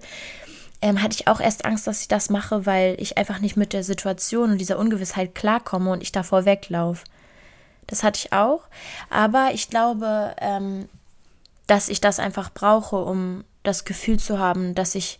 ähm, 0.86 1.02
hatte 1.02 1.16
ich 1.18 1.26
auch 1.26 1.40
erst 1.40 1.64
Angst, 1.64 1.88
dass 1.88 2.00
ich 2.00 2.06
das 2.06 2.30
mache, 2.30 2.64
weil 2.64 2.94
ich 3.00 3.18
einfach 3.18 3.40
nicht 3.40 3.56
mit 3.56 3.72
der 3.72 3.82
Situation 3.82 4.52
und 4.52 4.58
dieser 4.58 4.78
Ungewissheit 4.78 5.34
klarkomme 5.34 5.90
und 5.90 6.00
ich 6.00 6.12
davor 6.12 6.44
weglaufe. 6.44 7.04
Das 7.88 8.04
hatte 8.04 8.20
ich 8.20 8.32
auch. 8.32 8.62
Aber 9.10 9.50
ich 9.52 9.68
glaube, 9.68 10.36
ähm, 10.38 10.88
dass 11.66 11.88
ich 11.88 12.00
das 12.00 12.20
einfach 12.20 12.52
brauche, 12.54 12.96
um 12.96 13.42
das 13.64 13.84
Gefühl 13.84 14.20
zu 14.20 14.38
haben, 14.38 14.76
dass 14.76 14.94
ich 14.94 15.18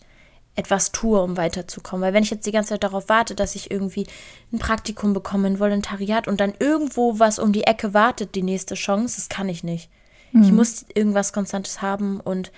etwas 0.54 0.92
tue, 0.92 1.20
um 1.20 1.36
weiterzukommen. 1.36 2.00
Weil 2.00 2.14
wenn 2.14 2.22
ich 2.22 2.30
jetzt 2.30 2.46
die 2.46 2.52
ganze 2.52 2.70
Zeit 2.70 2.84
darauf 2.84 3.08
warte, 3.08 3.34
dass 3.34 3.56
ich 3.56 3.68
irgendwie 3.68 4.06
ein 4.52 4.60
Praktikum 4.60 5.14
bekomme, 5.14 5.48
ein 5.48 5.58
Volontariat 5.58 6.28
und 6.28 6.40
dann 6.40 6.54
irgendwo 6.60 7.18
was 7.18 7.40
um 7.40 7.52
die 7.52 7.64
Ecke 7.64 7.92
wartet, 7.92 8.36
die 8.36 8.42
nächste 8.44 8.76
Chance, 8.76 9.16
das 9.16 9.28
kann 9.28 9.48
ich 9.48 9.64
nicht. 9.64 9.90
Mhm. 10.30 10.42
Ich 10.44 10.52
muss 10.52 10.86
irgendwas 10.94 11.32
Konstantes 11.32 11.82
haben 11.82 12.20
und 12.20 12.52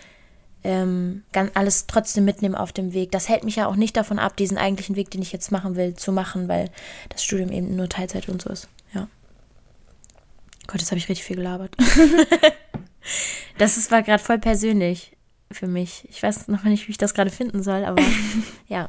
ähm, 0.65 1.23
alles 1.55 1.87
trotzdem 1.87 2.25
mitnehmen 2.25 2.55
auf 2.55 2.73
dem 2.73 2.93
Weg. 2.93 3.12
Das 3.12 3.29
hält 3.29 3.45
mich 3.45 3.57
ja 3.57 3.67
auch 3.67 3.77
nicht 3.77 3.97
davon 3.97 4.19
ab, 4.19 4.37
diesen 4.37 4.59
eigentlichen 4.59 4.97
Weg, 4.97 5.11
den 5.11 5.23
ich 5.23 5.33
jetzt 5.33 5.53
machen 5.53 5.77
will, 5.77 5.95
zu 5.95 6.12
machen, 6.12 6.49
weil 6.49 6.71
das 7.09 7.23
Studium 7.23 7.50
eben 7.50 7.77
nur 7.77 7.88
Teilzeit 7.88 8.29
und 8.29 8.43
so 8.43 8.50
ist. 8.50 8.69
Ja. 8.93 9.09
Gott, 10.67 10.81
jetzt 10.81 10.91
habe 10.91 10.99
ich 10.99 11.09
richtig 11.09 11.25
viel 11.25 11.37
gelabert. 11.37 11.77
das 13.59 13.77
ist, 13.77 13.91
war 13.91 14.03
gerade 14.03 14.23
voll 14.23 14.38
persönlich 14.38 15.17
für 15.50 15.67
mich. 15.67 16.07
Ich 16.11 16.23
weiß 16.23 16.49
noch 16.49 16.65
nicht, 16.65 16.88
wie 16.88 16.93
ich 16.93 16.99
das 16.99 17.15
gerade 17.15 17.31
finden 17.31 17.62
soll, 17.62 17.85
aber 17.85 18.03
ja. 18.69 18.88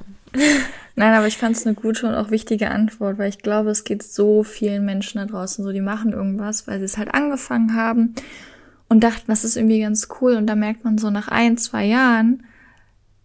Nein, 0.96 1.14
aber 1.14 1.28
ich 1.28 1.38
fand 1.38 1.56
es 1.56 1.66
eine 1.66 1.76
gute 1.76 2.08
und 2.08 2.16
auch 2.16 2.32
wichtige 2.32 2.70
Antwort, 2.72 3.18
weil 3.18 3.30
ich 3.30 3.40
glaube, 3.40 3.70
es 3.70 3.84
geht 3.84 4.04
so 4.04 4.44
vielen 4.44 4.86
Menschen 4.86 5.20
da 5.20 5.26
draußen 5.26 5.64
so, 5.64 5.72
die 5.72 5.82
machen 5.82 6.12
irgendwas, 6.12 6.68
weil 6.68 6.80
sie 6.80 6.86
es 6.86 6.98
halt 6.98 7.14
angefangen 7.14 7.76
haben 7.76 8.16
und 8.90 9.02
dachten, 9.02 9.26
das 9.28 9.44
ist 9.44 9.56
irgendwie 9.56 9.80
ganz 9.80 10.10
cool. 10.20 10.36
Und 10.36 10.48
da 10.48 10.56
merkt 10.56 10.84
man 10.84 10.98
so 10.98 11.10
nach 11.10 11.28
ein, 11.28 11.58
zwei 11.58 11.86
Jahren, 11.86 12.44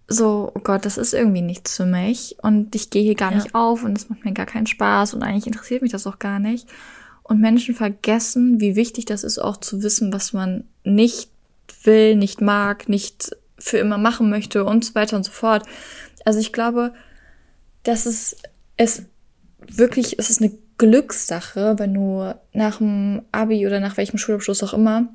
so, 0.06 0.52
oh 0.54 0.60
Gott, 0.60 0.84
das 0.84 0.98
ist 0.98 1.14
irgendwie 1.14 1.40
nichts 1.40 1.76
für 1.76 1.86
mich. 1.86 2.36
Und 2.42 2.74
ich 2.74 2.90
gehe 2.90 3.02
hier 3.02 3.14
gar 3.14 3.32
ja. 3.32 3.38
nicht 3.38 3.54
auf 3.54 3.82
und 3.82 3.96
es 3.96 4.10
macht 4.10 4.24
mir 4.24 4.34
gar 4.34 4.46
keinen 4.46 4.66
Spaß 4.66 5.14
und 5.14 5.22
eigentlich 5.22 5.46
interessiert 5.46 5.82
mich 5.82 5.92
das 5.92 6.06
auch 6.06 6.18
gar 6.18 6.38
nicht. 6.38 6.68
Und 7.22 7.40
Menschen 7.40 7.74
vergessen, 7.74 8.60
wie 8.60 8.76
wichtig 8.76 9.06
das 9.06 9.24
ist, 9.24 9.38
auch 9.38 9.56
zu 9.56 9.82
wissen, 9.82 10.12
was 10.12 10.34
man 10.34 10.64
nicht 10.84 11.30
will, 11.82 12.16
nicht 12.16 12.42
mag, 12.42 12.88
nicht 12.88 13.34
für 13.58 13.78
immer 13.78 13.96
machen 13.96 14.28
möchte 14.28 14.64
und 14.64 14.84
so 14.84 14.94
weiter 14.94 15.16
und 15.16 15.24
so 15.24 15.32
fort. 15.32 15.64
Also 16.26 16.38
ich 16.38 16.52
glaube, 16.52 16.92
dass 17.82 18.04
es, 18.04 18.36
es 18.76 19.04
wirklich, 19.66 20.18
es 20.18 20.28
ist 20.28 20.42
eine 20.42 20.52
Glückssache, 20.76 21.78
wenn 21.78 21.94
du 21.94 22.34
nach 22.52 22.78
dem 22.78 23.22
Abi 23.32 23.66
oder 23.66 23.80
nach 23.80 23.96
welchem 23.96 24.18
Schulabschluss 24.18 24.62
auch 24.62 24.74
immer 24.74 25.08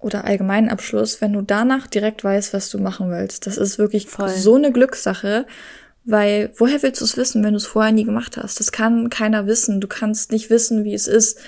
oder 0.00 0.24
allgemeinen 0.24 0.70
Abschluss, 0.70 1.20
wenn 1.20 1.32
du 1.32 1.42
danach 1.42 1.86
direkt 1.86 2.24
weißt, 2.24 2.54
was 2.54 2.70
du 2.70 2.78
machen 2.78 3.10
willst. 3.10 3.46
Das 3.46 3.58
ist 3.58 3.78
wirklich 3.78 4.06
Voll. 4.06 4.30
so 4.30 4.56
eine 4.56 4.72
Glückssache, 4.72 5.46
weil 6.04 6.50
woher 6.56 6.82
willst 6.82 7.00
du 7.00 7.04
es 7.04 7.16
wissen, 7.16 7.44
wenn 7.44 7.52
du 7.52 7.58
es 7.58 7.66
vorher 7.66 7.92
nie 7.92 8.04
gemacht 8.04 8.36
hast? 8.36 8.58
Das 8.60 8.72
kann 8.72 9.10
keiner 9.10 9.46
wissen. 9.46 9.80
Du 9.80 9.88
kannst 9.88 10.32
nicht 10.32 10.48
wissen, 10.48 10.84
wie 10.84 10.94
es 10.94 11.06
ist. 11.06 11.38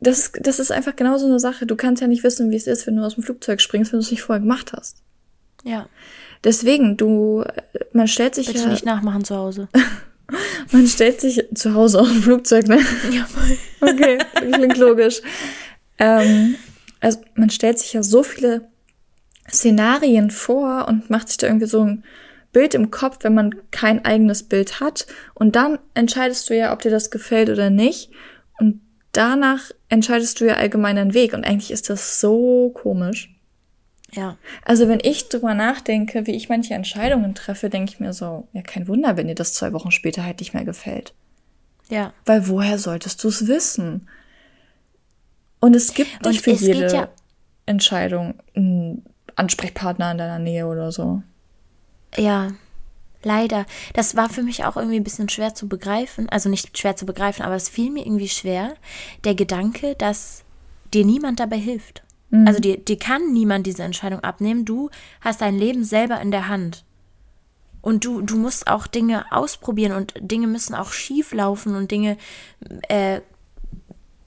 Das, 0.00 0.32
das 0.38 0.58
ist 0.58 0.70
einfach 0.70 0.96
genau 0.96 1.16
so 1.16 1.24
eine 1.24 1.40
Sache. 1.40 1.64
Du 1.64 1.76
kannst 1.76 2.02
ja 2.02 2.08
nicht 2.08 2.22
wissen, 2.22 2.50
wie 2.50 2.56
es 2.56 2.66
ist, 2.66 2.86
wenn 2.86 2.96
du 2.96 3.02
aus 3.02 3.14
dem 3.14 3.24
Flugzeug 3.24 3.62
springst, 3.62 3.92
wenn 3.92 4.00
du 4.00 4.04
es 4.04 4.10
nicht 4.10 4.22
vorher 4.22 4.40
gemacht 4.40 4.72
hast. 4.76 4.98
Ja. 5.64 5.88
Deswegen, 6.44 6.98
du, 6.98 7.42
man 7.94 8.06
stellt 8.06 8.34
sich 8.34 8.48
Bitte 8.48 8.60
ja, 8.60 8.68
nicht 8.68 8.84
nachmachen 8.84 9.24
zu 9.24 9.34
Hause. 9.34 9.68
man 10.72 10.86
stellt 10.86 11.22
sich 11.22 11.42
zu 11.54 11.72
Hause 11.72 12.00
auf 12.00 12.08
dem 12.08 12.22
Flugzeug, 12.22 12.68
ne? 12.68 12.80
Ja. 13.10 13.26
Okay, 13.80 14.18
klingt 14.34 14.76
logisch. 14.76 15.22
Ähm, 15.98 16.56
also 17.04 17.20
man 17.34 17.50
stellt 17.50 17.78
sich 17.78 17.92
ja 17.92 18.02
so 18.02 18.22
viele 18.22 18.68
Szenarien 19.50 20.30
vor 20.30 20.88
und 20.88 21.10
macht 21.10 21.28
sich 21.28 21.36
da 21.36 21.46
irgendwie 21.46 21.66
so 21.66 21.82
ein 21.82 22.04
Bild 22.52 22.74
im 22.74 22.90
Kopf, 22.90 23.18
wenn 23.22 23.34
man 23.34 23.54
kein 23.70 24.04
eigenes 24.04 24.44
Bild 24.44 24.80
hat. 24.80 25.06
Und 25.34 25.54
dann 25.54 25.78
entscheidest 25.92 26.48
du 26.48 26.56
ja, 26.56 26.72
ob 26.72 26.80
dir 26.80 26.90
das 26.90 27.10
gefällt 27.10 27.50
oder 27.50 27.68
nicht. 27.68 28.10
Und 28.58 28.80
danach 29.12 29.70
entscheidest 29.90 30.40
du 30.40 30.46
ja 30.46 30.54
allgemein 30.54 30.96
deinen 30.96 31.12
Weg. 31.14 31.34
Und 31.34 31.44
eigentlich 31.44 31.72
ist 31.72 31.90
das 31.90 32.20
so 32.20 32.70
komisch. 32.70 33.34
Ja. 34.12 34.38
Also 34.64 34.88
wenn 34.88 35.00
ich 35.02 35.28
drüber 35.28 35.52
nachdenke, 35.52 36.26
wie 36.26 36.36
ich 36.36 36.48
manche 36.48 36.72
Entscheidungen 36.72 37.34
treffe, 37.34 37.68
denke 37.68 37.92
ich 37.92 38.00
mir 38.00 38.12
so, 38.12 38.48
ja, 38.52 38.62
kein 38.62 38.88
Wunder, 38.88 39.16
wenn 39.16 39.26
dir 39.26 39.34
das 39.34 39.52
zwei 39.52 39.72
Wochen 39.72 39.90
später 39.90 40.24
halt 40.24 40.38
nicht 40.38 40.54
mehr 40.54 40.64
gefällt. 40.64 41.12
Ja. 41.90 42.14
Weil 42.24 42.48
woher 42.48 42.78
solltest 42.78 43.22
du 43.24 43.28
es 43.28 43.46
wissen? 43.46 44.08
Und 45.64 45.74
es 45.74 45.94
gibt 45.94 46.26
nicht 46.26 46.42
für 46.42 46.50
jede 46.50 46.92
ja 46.92 47.08
Entscheidung 47.64 48.34
einen 48.54 49.02
Ansprechpartner 49.34 50.12
in 50.12 50.18
deiner 50.18 50.38
Nähe 50.38 50.66
oder 50.66 50.92
so. 50.92 51.22
Ja, 52.18 52.52
leider. 53.22 53.64
Das 53.94 54.14
war 54.14 54.28
für 54.28 54.42
mich 54.42 54.66
auch 54.66 54.76
irgendwie 54.76 54.96
ein 54.96 55.04
bisschen 55.04 55.30
schwer 55.30 55.54
zu 55.54 55.66
begreifen. 55.66 56.28
Also 56.28 56.50
nicht 56.50 56.76
schwer 56.76 56.96
zu 56.96 57.06
begreifen, 57.06 57.42
aber 57.42 57.54
es 57.54 57.70
fiel 57.70 57.90
mir 57.90 58.04
irgendwie 58.04 58.28
schwer, 58.28 58.74
der 59.24 59.34
Gedanke, 59.34 59.94
dass 59.94 60.44
dir 60.92 61.06
niemand 61.06 61.40
dabei 61.40 61.56
hilft. 61.56 62.02
Mhm. 62.28 62.46
Also 62.46 62.60
dir, 62.60 62.76
dir 62.76 62.98
kann 62.98 63.32
niemand 63.32 63.66
diese 63.66 63.84
Entscheidung 63.84 64.20
abnehmen. 64.20 64.66
Du 64.66 64.90
hast 65.22 65.40
dein 65.40 65.58
Leben 65.58 65.82
selber 65.82 66.20
in 66.20 66.30
der 66.30 66.48
Hand. 66.48 66.84
Und 67.80 68.04
du, 68.04 68.20
du 68.20 68.36
musst 68.36 68.66
auch 68.66 68.86
Dinge 68.86 69.24
ausprobieren 69.32 69.92
und 69.92 70.12
Dinge 70.20 70.46
müssen 70.46 70.74
auch 70.74 70.92
schief 70.92 71.32
laufen 71.32 71.74
und 71.74 71.90
Dinge 71.90 72.18
äh, 72.88 73.22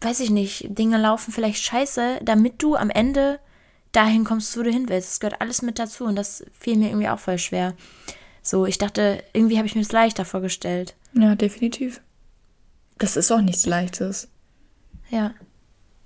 weiß 0.02 0.20
ich 0.20 0.30
nicht, 0.30 0.66
Dinge 0.78 0.98
laufen 0.98 1.32
vielleicht 1.32 1.64
scheiße, 1.64 2.20
damit 2.24 2.62
du 2.62 2.76
am 2.76 2.90
Ende 2.90 3.40
dahin 3.92 4.24
kommst, 4.24 4.58
wo 4.58 4.64
du 4.64 4.72
hin 4.72 4.90
willst. 4.90 5.10
Das 5.10 5.20
gehört 5.20 5.42
alles 5.42 5.62
mit 5.62 5.80
dazu 5.80 6.06
und 6.06 6.16
das 6.16 6.46
fiel 6.58 6.78
mir 6.78 6.90
irgendwie 6.90 7.10
auch 7.10 7.20
voll 7.20 7.38
schwer. 7.38 7.74
So, 8.44 8.66
ich 8.66 8.78
dachte, 8.78 9.24
irgendwie 9.34 9.58
habe 9.58 9.68
ich 9.68 9.76
mir 9.76 9.82
das 9.82 9.92
leichter 9.92 10.24
vorgestellt. 10.24 10.96
Ja, 11.14 11.36
definitiv. 11.36 12.02
Das 12.98 13.18
ist 13.18 13.32
auch 13.32 13.42
nichts 13.42 13.66
Leichtes. 13.66 14.30
Ja. 15.10 15.34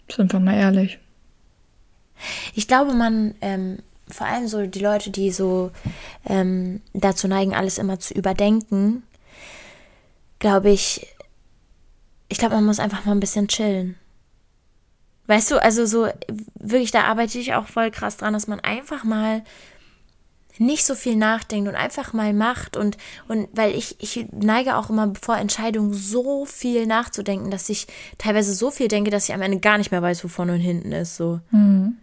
Sind 0.10 0.34
wir 0.34 0.40
mal 0.40 0.56
ehrlich. 0.56 1.00
Ich 2.54 2.68
glaube, 2.68 2.94
man, 2.94 3.36
ähm, 3.42 3.80
vor 4.08 4.28
allem 4.28 4.48
so 4.48 4.66
die 4.66 4.80
Leute, 4.80 5.10
die 5.10 5.32
so 5.32 5.72
ähm, 6.26 6.82
dazu 6.94 7.28
neigen, 7.28 7.56
alles 7.56 7.78
immer 7.78 8.00
zu 8.00 8.14
überdenken, 8.14 9.04
glaube 10.40 10.72
ich, 10.72 11.08
ich 12.32 12.38
glaube, 12.38 12.56
man 12.56 12.66
muss 12.66 12.80
einfach 12.80 13.04
mal 13.04 13.12
ein 13.12 13.20
bisschen 13.20 13.50
chillen. 13.50 13.96
Weißt 15.28 15.52
du, 15.52 15.62
also 15.62 15.86
so 15.86 16.08
wirklich, 16.56 16.92
da 16.92 17.04
arbeite 17.04 17.38
ich 17.38 17.54
auch 17.54 17.68
voll 17.68 17.92
krass 17.92 18.16
dran, 18.16 18.34
dass 18.34 18.48
man 18.48 18.62
einfach 18.62 19.04
mal 19.04 19.44
nicht 20.58 20.86
so 20.86 20.96
viel 20.96 21.18
nachdenkt 21.18 21.68
und 21.68 21.76
einfach 21.76 22.14
mal 22.14 22.34
macht 22.34 22.78
und, 22.78 22.98
und 23.28 23.50
weil 23.52 23.76
ich, 23.76 23.98
ich 24.00 24.28
neige 24.32 24.78
auch 24.78 24.90
immer 24.90 25.14
vor 25.22 25.38
Entscheidungen 25.38 25.94
so 25.94 26.46
viel 26.46 26.86
nachzudenken, 26.86 27.52
dass 27.52 27.68
ich 27.68 27.88
teilweise 28.18 28.54
so 28.54 28.72
viel 28.72 28.88
denke, 28.88 29.12
dass 29.12 29.28
ich 29.28 29.36
am 29.36 29.42
Ende 29.42 29.60
gar 29.60 29.78
nicht 29.78 29.92
mehr 29.92 30.02
weiß, 30.02 30.24
wo 30.24 30.30
vorne 30.30 30.54
und 30.54 30.60
hinten 30.60 30.94
ist. 30.94 31.18
So. 31.18 31.42
Mhm. 31.52 31.98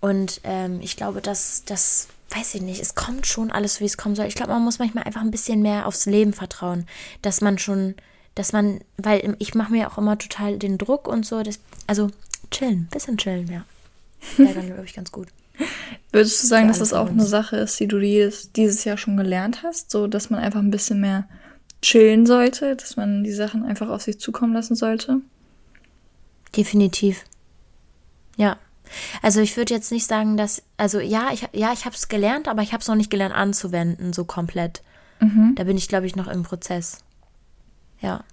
Und 0.00 0.40
ähm, 0.44 0.80
ich 0.82 0.96
glaube, 0.96 1.22
dass 1.22 1.64
das, 1.64 2.08
weiß 2.30 2.54
ich 2.54 2.62
nicht, 2.62 2.82
es 2.82 2.94
kommt 2.94 3.26
schon 3.26 3.50
alles, 3.50 3.80
wie 3.80 3.86
es 3.86 3.96
kommen 3.96 4.14
soll. 4.14 4.26
Ich 4.26 4.34
glaube, 4.34 4.52
man 4.52 4.62
muss 4.64 4.78
manchmal 4.78 5.04
einfach 5.04 5.22
ein 5.22 5.30
bisschen 5.30 5.62
mehr 5.62 5.86
aufs 5.86 6.04
Leben 6.04 6.34
vertrauen, 6.34 6.86
dass 7.22 7.40
man 7.40 7.56
schon 7.58 7.94
dass 8.34 8.52
man, 8.52 8.80
weil 8.96 9.36
ich 9.38 9.54
mache 9.54 9.72
mir 9.72 9.90
auch 9.90 9.98
immer 9.98 10.18
total 10.18 10.58
den 10.58 10.78
Druck 10.78 11.08
und 11.08 11.26
so, 11.26 11.42
das, 11.42 11.60
also 11.86 12.10
chillen, 12.50 12.88
bisschen 12.90 13.18
chillen, 13.18 13.48
ja. 13.48 13.64
Wäre 14.36 14.54
dann, 14.54 14.66
glaube 14.66 14.84
ich, 14.84 14.94
ganz 14.94 15.12
gut. 15.12 15.28
Würdest 16.12 16.42
du 16.42 16.46
sagen, 16.46 16.68
dass 16.68 16.78
das 16.78 16.92
auch 16.92 17.08
eine 17.08 17.24
Sache 17.24 17.56
ist, 17.56 17.78
die 17.80 17.88
du 17.88 17.98
dieses, 17.98 18.52
dieses 18.52 18.84
Jahr 18.84 18.96
schon 18.96 19.16
gelernt 19.16 19.62
hast? 19.62 19.90
So, 19.90 20.06
dass 20.06 20.30
man 20.30 20.40
einfach 20.40 20.60
ein 20.60 20.70
bisschen 20.70 21.00
mehr 21.00 21.28
chillen 21.82 22.26
sollte, 22.26 22.76
dass 22.76 22.96
man 22.96 23.24
die 23.24 23.32
Sachen 23.32 23.64
einfach 23.64 23.88
auf 23.88 24.02
sich 24.02 24.18
zukommen 24.18 24.54
lassen 24.54 24.76
sollte? 24.76 25.20
Definitiv. 26.56 27.24
Ja. 28.36 28.56
Also 29.22 29.40
ich 29.40 29.56
würde 29.56 29.74
jetzt 29.74 29.90
nicht 29.90 30.06
sagen, 30.06 30.36
dass, 30.36 30.62
also 30.76 31.00
ja, 31.00 31.30
ich, 31.32 31.48
ja, 31.52 31.72
ich 31.72 31.86
habe 31.86 31.96
es 31.96 32.08
gelernt, 32.08 32.46
aber 32.46 32.62
ich 32.62 32.72
habe 32.72 32.82
es 32.82 32.88
noch 32.88 32.94
nicht 32.94 33.10
gelernt 33.10 33.34
anzuwenden, 33.34 34.12
so 34.12 34.24
komplett. 34.24 34.82
Mhm. 35.20 35.54
Da 35.56 35.64
bin 35.64 35.76
ich, 35.76 35.88
glaube 35.88 36.06
ich, 36.06 36.14
noch 36.14 36.28
im 36.28 36.42
Prozess. 36.42 36.98
Ja. 38.02 38.24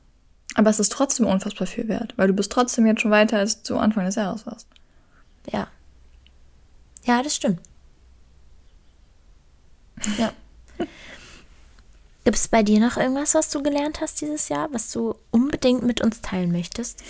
Aber 0.56 0.70
es 0.70 0.80
ist 0.80 0.92
trotzdem 0.92 1.28
unfassbar 1.28 1.68
viel 1.68 1.88
wert, 1.88 2.14
weil 2.18 2.28
du 2.28 2.34
bist 2.34 2.52
trotzdem 2.52 2.86
jetzt 2.86 3.02
schon 3.02 3.12
weiter, 3.12 3.38
als 3.38 3.62
du 3.62 3.78
Anfang 3.78 4.06
des 4.06 4.16
Jahres 4.16 4.46
warst. 4.46 4.68
Ja. 5.52 5.68
Ja, 7.06 7.24
das 7.24 7.36
stimmt. 7.36 7.62
Ja. 10.18 10.34
Gibt 12.26 12.38
es 12.38 12.48
bei 12.48 12.64
dir 12.64 12.80
noch 12.80 12.98
irgendwas, 12.98 13.34
was 13.34 13.50
du 13.50 13.64
gelernt 13.64 14.02
hast 14.02 14.22
dieses 14.22 14.50
Jahr, 14.50 14.70
was 14.72 14.92
du 14.92 15.16
unbedingt 15.32 15.84
mit 15.84 16.02
uns 16.02 16.22
teilen 16.22 16.52
möchtest? 16.52 17.02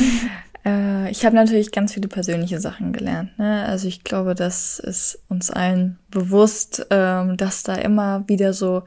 äh, 0.64 1.10
ich 1.10 1.24
habe 1.24 1.36
natürlich 1.36 1.70
ganz 1.72 1.92
viele 1.92 2.08
persönliche 2.08 2.60
Sachen 2.60 2.92
gelernt. 2.92 3.38
Ne? 3.38 3.64
Also 3.66 3.86
ich 3.86 4.02
glaube, 4.02 4.34
das 4.34 4.78
ist 4.78 5.20
uns 5.28 5.50
allen 5.50 5.98
bewusst, 6.10 6.86
ähm, 6.90 7.36
dass 7.36 7.62
da 7.62 7.74
immer 7.74 8.24
wieder 8.28 8.52
so 8.52 8.82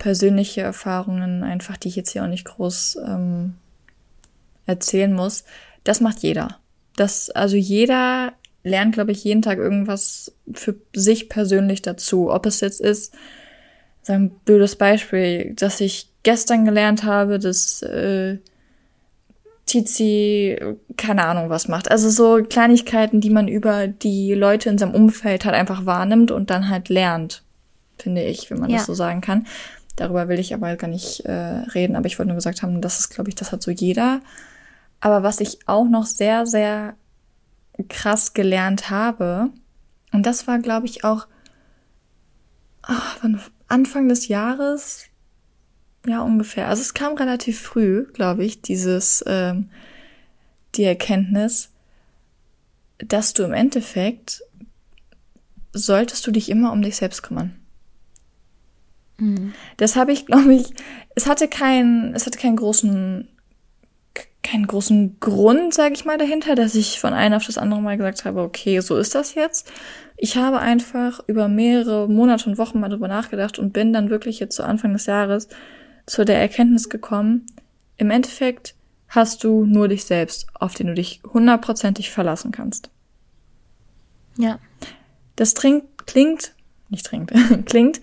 persönliche 0.00 0.62
Erfahrungen, 0.62 1.44
einfach 1.44 1.76
die 1.76 1.88
ich 1.88 1.94
jetzt 1.94 2.10
hier 2.10 2.24
auch 2.24 2.28
nicht 2.28 2.46
groß 2.46 2.98
ähm, 3.06 3.54
erzählen 4.66 5.12
muss, 5.12 5.44
das 5.84 6.00
macht 6.00 6.20
jeder. 6.20 6.58
Das, 6.96 7.30
also 7.30 7.56
jeder 7.56 8.32
lernt, 8.64 8.94
glaube 8.94 9.12
ich, 9.12 9.22
jeden 9.22 9.42
Tag 9.42 9.58
irgendwas 9.58 10.32
für 10.52 10.74
sich 10.94 11.28
persönlich 11.28 11.82
dazu. 11.82 12.30
Ob 12.30 12.46
es 12.46 12.60
jetzt 12.60 12.80
ist, 12.80 13.14
so 14.02 14.14
ein 14.14 14.30
blödes 14.30 14.76
Beispiel, 14.76 15.54
dass 15.54 15.80
ich 15.80 16.08
gestern 16.22 16.64
gelernt 16.64 17.04
habe, 17.04 17.38
dass 17.38 17.82
äh, 17.82 18.38
Tizi 19.66 20.58
keine 20.96 21.24
Ahnung 21.26 21.50
was 21.50 21.68
macht. 21.68 21.90
Also 21.90 22.08
so 22.08 22.42
Kleinigkeiten, 22.42 23.20
die 23.20 23.30
man 23.30 23.48
über 23.48 23.86
die 23.86 24.32
Leute 24.32 24.70
in 24.70 24.78
seinem 24.78 24.94
Umfeld 24.94 25.44
halt 25.44 25.54
einfach 25.54 25.84
wahrnimmt 25.84 26.30
und 26.30 26.48
dann 26.48 26.70
halt 26.70 26.88
lernt, 26.88 27.42
finde 27.98 28.22
ich, 28.22 28.50
wenn 28.50 28.60
man 28.60 28.70
ja. 28.70 28.78
das 28.78 28.86
so 28.86 28.94
sagen 28.94 29.20
kann. 29.20 29.46
Darüber 30.00 30.28
will 30.28 30.38
ich 30.38 30.54
aber 30.54 30.74
gar 30.76 30.88
nicht 30.88 31.26
äh, 31.26 31.30
reden, 31.30 31.94
aber 31.94 32.06
ich 32.06 32.18
wollte 32.18 32.28
nur 32.28 32.36
gesagt 32.36 32.62
haben, 32.62 32.80
das 32.80 33.00
ist, 33.00 33.10
glaube 33.10 33.28
ich, 33.28 33.34
das 33.34 33.52
hat 33.52 33.62
so 33.62 33.70
jeder. 33.70 34.22
Aber 34.98 35.22
was 35.22 35.40
ich 35.40 35.68
auch 35.68 35.84
noch 35.84 36.06
sehr, 36.06 36.46
sehr 36.46 36.96
krass 37.90 38.32
gelernt 38.32 38.88
habe, 38.88 39.50
und 40.10 40.24
das 40.24 40.46
war, 40.46 40.58
glaube 40.58 40.86
ich, 40.86 41.04
auch 41.04 41.26
ach, 42.80 43.18
Anfang 43.68 44.08
des 44.08 44.28
Jahres, 44.28 45.04
ja 46.06 46.22
ungefähr. 46.22 46.68
Also 46.68 46.80
es 46.80 46.94
kam 46.94 47.18
relativ 47.18 47.60
früh, 47.60 48.06
glaube 48.14 48.42
ich, 48.42 48.62
dieses 48.62 49.22
ähm, 49.26 49.68
die 50.76 50.84
Erkenntnis, 50.84 51.72
dass 52.96 53.34
du 53.34 53.42
im 53.42 53.52
Endeffekt 53.52 54.42
solltest 55.74 56.26
du 56.26 56.30
dich 56.30 56.48
immer 56.48 56.72
um 56.72 56.80
dich 56.80 56.96
selbst 56.96 57.22
kümmern. 57.22 57.59
Mhm. 59.20 59.54
Das 59.76 59.96
habe 59.96 60.12
ich, 60.12 60.26
glaube 60.26 60.54
ich, 60.54 60.72
es 61.14 61.26
hatte 61.26 61.46
keinen, 61.46 62.14
es 62.14 62.26
hatte 62.26 62.38
keinen 62.38 62.56
großen 62.56 63.28
keinen 64.42 64.66
großen 64.66 65.20
Grund, 65.20 65.74
sage 65.74 65.94
ich 65.94 66.06
mal, 66.06 66.16
dahinter, 66.16 66.54
dass 66.54 66.74
ich 66.74 66.98
von 66.98 67.12
einem 67.12 67.34
auf 67.34 67.46
das 67.46 67.58
andere 67.58 67.82
Mal 67.82 67.98
gesagt 67.98 68.24
habe, 68.24 68.40
okay, 68.40 68.80
so 68.80 68.96
ist 68.96 69.14
das 69.14 69.34
jetzt. 69.34 69.70
Ich 70.16 70.36
habe 70.36 70.60
einfach 70.60 71.20
über 71.26 71.48
mehrere 71.48 72.08
Monate 72.08 72.48
und 72.48 72.58
Wochen 72.58 72.80
mal 72.80 72.88
drüber 72.88 73.06
nachgedacht 73.06 73.58
und 73.58 73.72
bin 73.72 73.92
dann 73.92 74.10
wirklich 74.10 74.40
jetzt 74.40 74.56
zu 74.56 74.64
Anfang 74.64 74.94
des 74.94 75.06
Jahres 75.06 75.48
zu 76.06 76.24
der 76.24 76.40
Erkenntnis 76.40 76.88
gekommen, 76.88 77.46
im 77.96 78.10
Endeffekt 78.10 78.74
hast 79.08 79.44
du 79.44 79.64
nur 79.64 79.88
dich 79.88 80.04
selbst, 80.04 80.46
auf 80.54 80.74
den 80.74 80.88
du 80.88 80.94
dich 80.94 81.20
hundertprozentig 81.32 82.10
verlassen 82.10 82.50
kannst. 82.50 82.90
Ja. 84.38 84.58
Das 85.36 85.54
klingt, 85.54 86.54
nicht 86.90 87.06
trinkt, 87.06 87.32
klingt, 87.66 88.00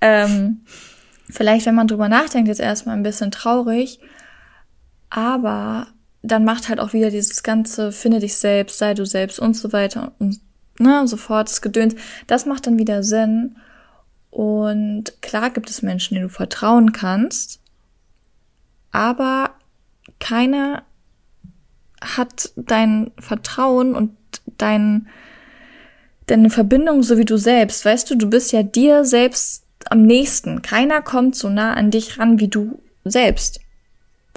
ähm, 0.00 0.60
vielleicht, 1.30 1.66
wenn 1.66 1.74
man 1.74 1.88
drüber 1.88 2.08
nachdenkt, 2.08 2.48
jetzt 2.48 2.60
erstmal 2.60 2.96
ein 2.96 3.02
bisschen 3.02 3.30
traurig, 3.30 4.00
aber 5.10 5.88
dann 6.22 6.44
macht 6.44 6.68
halt 6.68 6.80
auch 6.80 6.92
wieder 6.92 7.10
dieses 7.10 7.42
ganze, 7.42 7.92
finde 7.92 8.18
dich 8.18 8.36
selbst, 8.36 8.78
sei 8.78 8.94
du 8.94 9.04
selbst 9.04 9.38
und 9.38 9.54
so 9.54 9.72
weiter 9.72 10.12
und 10.18 10.40
ne, 10.78 11.06
sofort 11.06 11.48
das 11.48 11.62
Gedöns. 11.62 11.94
Das 12.26 12.46
macht 12.46 12.66
dann 12.66 12.78
wieder 12.78 13.02
Sinn. 13.02 13.56
Und 14.30 15.22
klar 15.22 15.50
gibt 15.50 15.70
es 15.70 15.82
Menschen, 15.82 16.14
denen 16.14 16.28
du 16.28 16.32
vertrauen 16.34 16.92
kannst, 16.92 17.60
aber 18.90 19.50
keiner 20.18 20.82
hat 22.00 22.52
dein 22.56 23.12
Vertrauen 23.18 23.94
und 23.94 24.16
dein, 24.58 25.08
deine 26.26 26.50
Verbindung 26.50 27.02
so 27.02 27.18
wie 27.18 27.24
du 27.24 27.36
selbst. 27.36 27.84
Weißt 27.84 28.10
du, 28.10 28.16
du 28.16 28.28
bist 28.28 28.52
ja 28.52 28.62
dir 28.62 29.04
selbst 29.04 29.64
am 29.90 30.02
nächsten. 30.02 30.62
Keiner 30.62 31.02
kommt 31.02 31.36
so 31.36 31.48
nah 31.48 31.74
an 31.74 31.90
dich 31.90 32.18
ran 32.18 32.40
wie 32.40 32.48
du 32.48 32.80
selbst. 33.04 33.60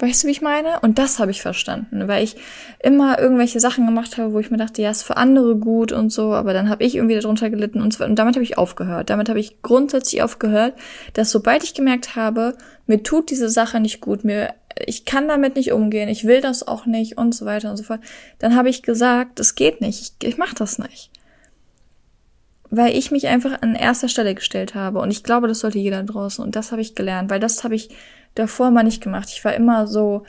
Weißt 0.00 0.22
du, 0.22 0.28
wie 0.28 0.32
ich 0.32 0.42
meine? 0.42 0.78
Und 0.80 0.98
das 0.98 1.18
habe 1.18 1.32
ich 1.32 1.42
verstanden, 1.42 2.06
weil 2.06 2.22
ich 2.22 2.36
immer 2.80 3.18
irgendwelche 3.18 3.58
Sachen 3.58 3.84
gemacht 3.84 4.16
habe, 4.16 4.32
wo 4.32 4.38
ich 4.38 4.50
mir 4.50 4.56
dachte, 4.56 4.80
ja, 4.80 4.90
ist 4.90 5.02
für 5.02 5.16
andere 5.16 5.56
gut 5.56 5.90
und 5.90 6.10
so, 6.10 6.34
aber 6.34 6.52
dann 6.52 6.68
habe 6.68 6.84
ich 6.84 6.94
irgendwie 6.94 7.18
darunter 7.18 7.50
gelitten 7.50 7.82
und 7.82 7.92
so. 7.92 8.04
Und 8.04 8.16
damit 8.16 8.36
habe 8.36 8.44
ich 8.44 8.58
aufgehört. 8.58 9.10
Damit 9.10 9.28
habe 9.28 9.40
ich 9.40 9.60
grundsätzlich 9.62 10.22
aufgehört, 10.22 10.74
dass 11.14 11.32
sobald 11.32 11.64
ich 11.64 11.74
gemerkt 11.74 12.14
habe, 12.14 12.56
mir 12.86 13.02
tut 13.02 13.30
diese 13.30 13.48
Sache 13.48 13.80
nicht 13.80 14.00
gut, 14.00 14.22
mir 14.22 14.54
ich 14.86 15.04
kann 15.04 15.26
damit 15.26 15.56
nicht 15.56 15.72
umgehen, 15.72 16.08
ich 16.08 16.24
will 16.24 16.40
das 16.40 16.66
auch 16.66 16.86
nicht 16.86 17.18
und 17.18 17.34
so 17.34 17.44
weiter 17.46 17.68
und 17.70 17.76
so 17.76 17.82
fort, 17.82 18.00
dann 18.38 18.54
habe 18.54 18.68
ich 18.68 18.84
gesagt, 18.84 19.40
das 19.40 19.56
geht 19.56 19.80
nicht, 19.80 20.14
ich, 20.22 20.28
ich 20.28 20.38
mache 20.38 20.54
das 20.54 20.78
nicht. 20.78 21.10
Weil 22.70 22.94
ich 22.94 23.10
mich 23.10 23.26
einfach 23.28 23.62
an 23.62 23.74
erster 23.74 24.08
Stelle 24.08 24.34
gestellt 24.34 24.74
habe. 24.74 25.00
Und 25.00 25.10
ich 25.10 25.22
glaube, 25.22 25.48
das 25.48 25.60
sollte 25.60 25.78
jeder 25.78 26.02
draußen. 26.02 26.44
Und 26.44 26.56
das 26.56 26.70
habe 26.70 26.82
ich 26.82 26.94
gelernt, 26.94 27.30
weil 27.30 27.40
das 27.40 27.64
habe 27.64 27.74
ich 27.74 27.90
davor 28.34 28.70
mal 28.70 28.82
nicht 28.82 29.02
gemacht. 29.02 29.28
Ich 29.30 29.44
war 29.44 29.54
immer 29.54 29.86
so 29.86 30.24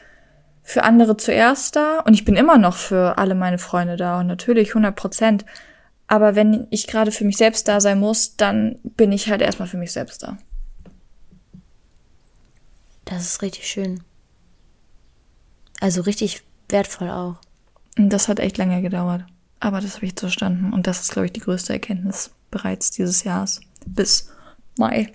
für 0.63 0.83
andere 0.83 1.17
zuerst 1.17 1.75
da 1.75 1.99
und 2.01 2.13
ich 2.13 2.25
bin 2.25 2.35
immer 2.35 2.59
noch 2.59 2.75
für 2.75 3.17
alle 3.17 3.33
meine 3.33 3.57
Freunde 3.57 3.97
da 3.97 4.19
und 4.19 4.27
natürlich 4.27 4.69
100 4.69 4.95
Prozent. 4.95 5.45
Aber 6.05 6.35
wenn 6.35 6.67
ich 6.69 6.87
gerade 6.87 7.11
für 7.11 7.25
mich 7.25 7.37
selbst 7.37 7.67
da 7.67 7.81
sein 7.81 7.99
muss, 7.99 8.35
dann 8.35 8.79
bin 8.83 9.11
ich 9.11 9.29
halt 9.29 9.41
erstmal 9.41 9.67
für 9.67 9.77
mich 9.77 9.91
selbst 9.91 10.23
da. 10.23 10.37
Das 13.05 13.23
ist 13.25 13.41
richtig 13.41 13.67
schön. 13.67 14.03
Also 15.79 16.01
richtig 16.01 16.43
wertvoll 16.69 17.09
auch. 17.09 17.37
Und 17.97 18.09
das 18.09 18.27
hat 18.27 18.39
echt 18.39 18.57
lange 18.57 18.81
gedauert. 18.81 19.23
Aber 19.59 19.81
das 19.81 19.95
habe 19.95 20.05
ich 20.05 20.13
verstanden. 20.15 20.73
Und 20.73 20.87
das 20.87 21.01
ist, 21.01 21.11
glaube 21.11 21.27
ich, 21.27 21.33
die 21.33 21.41
größte 21.41 21.73
Erkenntnis 21.73 22.31
bereits 22.51 22.91
dieses 22.91 23.23
Jahres. 23.23 23.61
Bis 23.85 24.31
Mai. 24.77 25.11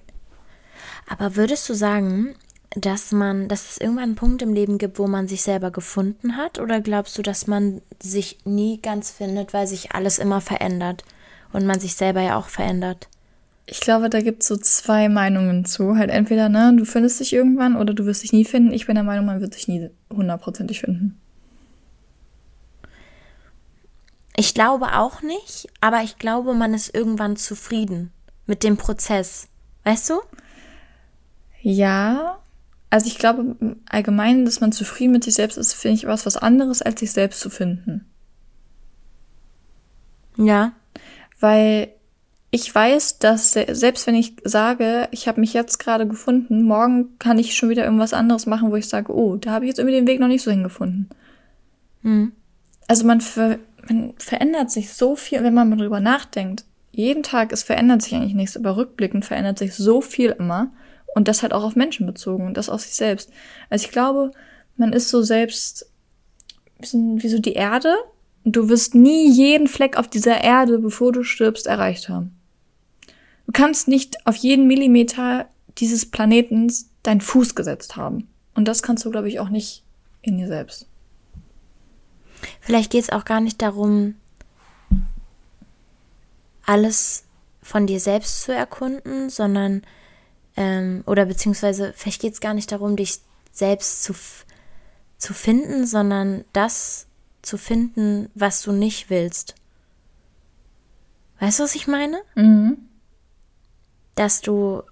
Aber 1.08 1.36
würdest 1.36 1.68
du 1.68 1.74
sagen, 1.74 2.34
dass 2.76 3.12
man, 3.12 3.48
dass 3.48 3.70
es 3.70 3.78
irgendwann 3.78 4.04
einen 4.04 4.14
Punkt 4.16 4.42
im 4.42 4.52
Leben 4.52 4.78
gibt, 4.78 4.98
wo 4.98 5.06
man 5.06 5.28
sich 5.28 5.42
selber 5.42 5.70
gefunden 5.70 6.36
hat? 6.36 6.58
Oder 6.58 6.80
glaubst 6.80 7.16
du, 7.16 7.22
dass 7.22 7.46
man 7.46 7.80
sich 8.00 8.38
nie 8.44 8.80
ganz 8.80 9.10
findet, 9.10 9.52
weil 9.54 9.66
sich 9.66 9.92
alles 9.92 10.18
immer 10.18 10.40
verändert 10.40 11.04
und 11.52 11.66
man 11.66 11.80
sich 11.80 11.94
selber 11.94 12.20
ja 12.20 12.36
auch 12.36 12.48
verändert? 12.48 13.08
Ich 13.66 13.80
glaube, 13.80 14.10
da 14.10 14.20
gibt 14.20 14.42
es 14.42 14.48
so 14.48 14.56
zwei 14.56 15.08
Meinungen 15.08 15.64
zu. 15.64 15.96
Halt 15.96 16.10
entweder, 16.10 16.48
ne, 16.48 16.74
du 16.76 16.84
findest 16.84 17.20
dich 17.20 17.32
irgendwann 17.32 17.76
oder 17.76 17.94
du 17.94 18.04
wirst 18.04 18.22
dich 18.22 18.32
nie 18.32 18.44
finden. 18.44 18.72
Ich 18.72 18.86
bin 18.86 18.94
der 18.94 19.04
Meinung, 19.04 19.24
man 19.24 19.40
wird 19.40 19.54
sich 19.54 19.68
nie 19.68 19.88
hundertprozentig 20.12 20.80
finden. 20.80 21.18
Ich 24.36 24.54
glaube 24.54 24.94
auch 24.94 25.22
nicht, 25.22 25.68
aber 25.80 26.02
ich 26.02 26.18
glaube, 26.18 26.54
man 26.54 26.74
ist 26.74 26.94
irgendwann 26.94 27.36
zufrieden 27.36 28.12
mit 28.46 28.64
dem 28.64 28.76
Prozess. 28.76 29.48
Weißt 29.84 30.10
du? 30.10 30.20
Ja, 31.62 32.38
also 32.90 33.06
ich 33.06 33.18
glaube 33.18 33.56
allgemein, 33.88 34.44
dass 34.44 34.60
man 34.60 34.72
zufrieden 34.72 35.12
mit 35.12 35.24
sich 35.24 35.34
selbst 35.34 35.56
ist, 35.56 35.74
finde 35.74 35.96
ich 35.96 36.06
was 36.06 36.26
was 36.26 36.36
anderes, 36.36 36.82
als 36.82 37.00
sich 37.00 37.12
selbst 37.12 37.40
zu 37.40 37.50
finden. 37.50 38.06
Ja. 40.36 40.72
Weil 41.40 41.88
ich 42.50 42.72
weiß, 42.72 43.18
dass 43.18 43.52
selbst 43.52 44.06
wenn 44.06 44.14
ich 44.14 44.36
sage, 44.44 45.08
ich 45.10 45.26
habe 45.26 45.40
mich 45.40 45.54
jetzt 45.54 45.78
gerade 45.78 46.06
gefunden, 46.06 46.62
morgen 46.62 47.18
kann 47.18 47.38
ich 47.38 47.56
schon 47.56 47.68
wieder 47.68 47.84
irgendwas 47.84 48.12
anderes 48.12 48.46
machen, 48.46 48.70
wo 48.70 48.76
ich 48.76 48.88
sage, 48.88 49.12
oh, 49.12 49.36
da 49.36 49.50
habe 49.50 49.64
ich 49.64 49.70
jetzt 49.70 49.78
irgendwie 49.78 49.96
den 49.96 50.06
Weg 50.06 50.20
noch 50.20 50.28
nicht 50.28 50.42
so 50.42 50.50
hingefunden. 50.50 51.08
Mhm. 52.02 52.32
Also 52.86 53.06
man, 53.06 53.20
ver 53.20 53.58
man 53.88 54.14
verändert 54.18 54.70
sich 54.70 54.92
so 54.92 55.16
viel, 55.16 55.42
wenn 55.42 55.54
man 55.54 55.68
mal 55.68 55.76
drüber 55.76 56.00
nachdenkt. 56.00 56.64
Jeden 56.92 57.22
Tag, 57.22 57.52
es 57.52 57.62
verändert 57.62 58.02
sich 58.02 58.14
eigentlich 58.14 58.34
nichts, 58.34 58.56
aber 58.56 58.76
rückblickend 58.76 59.24
verändert 59.24 59.58
sich 59.58 59.74
so 59.74 60.00
viel 60.00 60.30
immer. 60.30 60.70
Und 61.14 61.28
das 61.28 61.42
halt 61.42 61.52
auch 61.52 61.62
auf 61.62 61.76
Menschen 61.76 62.06
bezogen 62.06 62.46
und 62.46 62.56
das 62.56 62.68
auf 62.68 62.80
sich 62.80 62.94
selbst. 62.94 63.30
Also 63.70 63.84
ich 63.86 63.92
glaube, 63.92 64.32
man 64.76 64.92
ist 64.92 65.08
so 65.08 65.22
selbst 65.22 65.88
wie 66.80 67.28
so 67.28 67.38
die 67.38 67.52
Erde 67.52 67.94
du 68.44 68.68
wirst 68.68 68.94
nie 68.94 69.30
jeden 69.30 69.68
Fleck 69.68 69.96
auf 69.96 70.08
dieser 70.08 70.42
Erde, 70.42 70.78
bevor 70.78 71.12
du 71.12 71.24
stirbst, 71.24 71.66
erreicht 71.66 72.08
haben. 72.08 72.36
Du 73.46 73.52
kannst 73.52 73.88
nicht 73.88 74.26
auf 74.26 74.36
jeden 74.36 74.66
Millimeter 74.66 75.46
dieses 75.78 76.10
Planetens 76.10 76.90
deinen 77.02 77.20
Fuß 77.20 77.54
gesetzt 77.54 77.96
haben. 77.96 78.28
Und 78.54 78.68
das 78.68 78.82
kannst 78.82 79.04
du, 79.04 79.10
glaube 79.10 79.28
ich, 79.28 79.40
auch 79.40 79.48
nicht 79.48 79.82
in 80.22 80.38
dir 80.38 80.46
selbst. 80.46 80.86
Vielleicht 82.64 82.92
geht 82.92 83.04
es 83.04 83.10
auch 83.10 83.26
gar 83.26 83.42
nicht 83.42 83.60
darum, 83.60 84.14
alles 86.64 87.24
von 87.60 87.86
dir 87.86 88.00
selbst 88.00 88.40
zu 88.40 88.54
erkunden, 88.54 89.28
sondern 89.28 89.82
ähm, 90.56 91.02
oder 91.04 91.26
beziehungsweise 91.26 91.92
vielleicht 91.94 92.22
geht 92.22 92.32
es 92.32 92.40
gar 92.40 92.54
nicht 92.54 92.72
darum, 92.72 92.96
dich 92.96 93.20
selbst 93.52 94.02
zu, 94.02 94.14
zu 95.18 95.34
finden, 95.34 95.86
sondern 95.86 96.46
das 96.54 97.06
zu 97.42 97.58
finden, 97.58 98.30
was 98.34 98.62
du 98.62 98.72
nicht 98.72 99.10
willst. 99.10 99.56
Weißt 101.40 101.58
du, 101.58 101.64
was 101.64 101.74
ich 101.74 101.86
meine? 101.86 102.22
Mhm. 102.34 102.78
Dass 104.14 104.40
du 104.40 104.84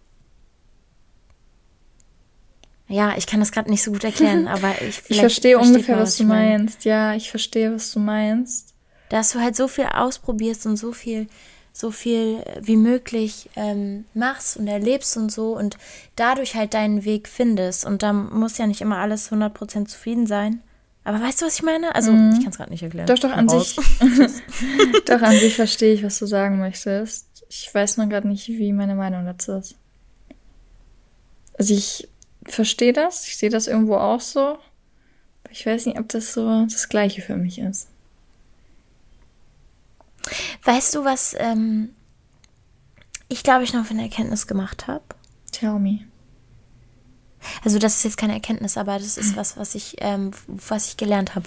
ja, 2.93 3.15
ich 3.17 3.27
kann 3.27 3.41
das 3.41 3.53
gerade 3.53 3.71
nicht 3.71 3.83
so 3.83 3.91
gut 3.91 4.05
erklären, 4.05 4.47
aber 4.49 4.81
ich, 4.83 5.03
ich 5.09 5.19
verstehe 5.19 5.59
ungefähr, 5.59 5.97
was, 5.97 6.11
was 6.11 6.17
du 6.19 6.25
meinst. 6.25 6.85
Ja, 6.85 7.15
ich 7.15 7.31
verstehe, 7.31 7.75
was 7.75 7.91
du 7.93 8.01
meinst. 8.01 8.75
Dass 9.09 9.33
du 9.33 9.41
halt 9.41 9.57
so 9.57 9.67
viel 9.69 9.87
ausprobierst 9.87 10.67
und 10.67 10.77
so 10.77 10.93
viel, 10.93 11.27
so 11.73 11.91
viel 11.91 12.45
wie 12.61 12.77
möglich 12.77 13.51
ähm, 13.57 14.05
machst 14.15 14.57
und 14.57 14.69
erlebst 14.69 15.17
und 15.17 15.33
so 15.33 15.57
und 15.57 15.77
dadurch 16.17 16.55
halt 16.55 16.75
deinen 16.75 17.05
Weg 17.05 17.29
findest. 17.29 17.85
Und 17.85 18.03
da 18.03 18.13
muss 18.13 18.59
ja 18.59 18.67
nicht 18.67 18.81
immer 18.81 18.99
alles 18.99 19.33
100% 19.33 19.87
zufrieden 19.87 20.27
sein. 20.27 20.63
Aber 21.05 21.21
weißt 21.21 21.43
du, 21.43 21.47
was 21.47 21.57
ich 21.57 21.63
meine? 21.63 21.95
Also, 21.95 22.13
mhm. 22.13 22.33
ich 22.33 22.41
kann 22.41 22.51
es 22.51 22.57
gerade 22.57 22.71
nicht 22.71 22.83
erklären. 22.83 23.07
Doch, 23.07 23.19
doch, 23.19 23.33
an 23.33 23.49
sich. 23.49 23.77
doch, 25.07 25.21
an 25.21 25.37
sich 25.37 25.57
verstehe 25.57 25.95
ich, 25.95 26.05
was 26.05 26.19
du 26.19 26.27
sagen 26.27 26.59
möchtest. 26.59 27.27
Ich 27.49 27.75
weiß 27.75 27.97
nur 27.97 28.07
gerade 28.07 28.29
nicht, 28.29 28.49
wie 28.49 28.73
meine 28.73 28.95
Meinung 28.95 29.25
dazu 29.27 29.53
ist. 29.53 29.75
Also, 31.59 31.75
ich 31.75 32.09
verstehe 32.45 32.93
das. 32.93 33.27
Ich 33.27 33.37
sehe 33.37 33.51
das 33.51 33.67
irgendwo 33.67 33.97
auch 33.97 34.21
so. 34.21 34.59
Ich 35.51 35.67
weiß 35.67 35.87
nicht, 35.87 35.99
ob 35.99 36.09
das 36.09 36.33
so 36.33 36.65
das 36.65 36.89
Gleiche 36.89 37.23
für 37.23 37.37
mich 37.37 37.59
ist. 37.59 37.89
Weißt 40.65 40.95
du, 40.95 41.05
was 41.05 41.35
ähm, 41.39 41.91
ich 43.29 43.43
glaube 43.43 43.65
ich 43.65 43.73
noch 43.73 43.85
für 43.85 43.95
eine 43.95 44.03
Erkenntnis 44.03 44.47
gemacht 44.47 44.87
habe? 44.87 45.05
Tell 45.51 45.79
me. 45.79 46.01
Also 47.65 47.79
das 47.79 47.97
ist 47.97 48.05
jetzt 48.05 48.17
keine 48.17 48.35
Erkenntnis, 48.35 48.77
aber 48.77 48.99
das 48.99 49.17
ist 49.17 49.37
was, 49.37 49.57
was 49.57 49.75
ich, 49.75 49.97
ähm, 49.99 50.31
was 50.47 50.89
ich 50.89 50.97
gelernt 50.97 51.35
habe. 51.35 51.47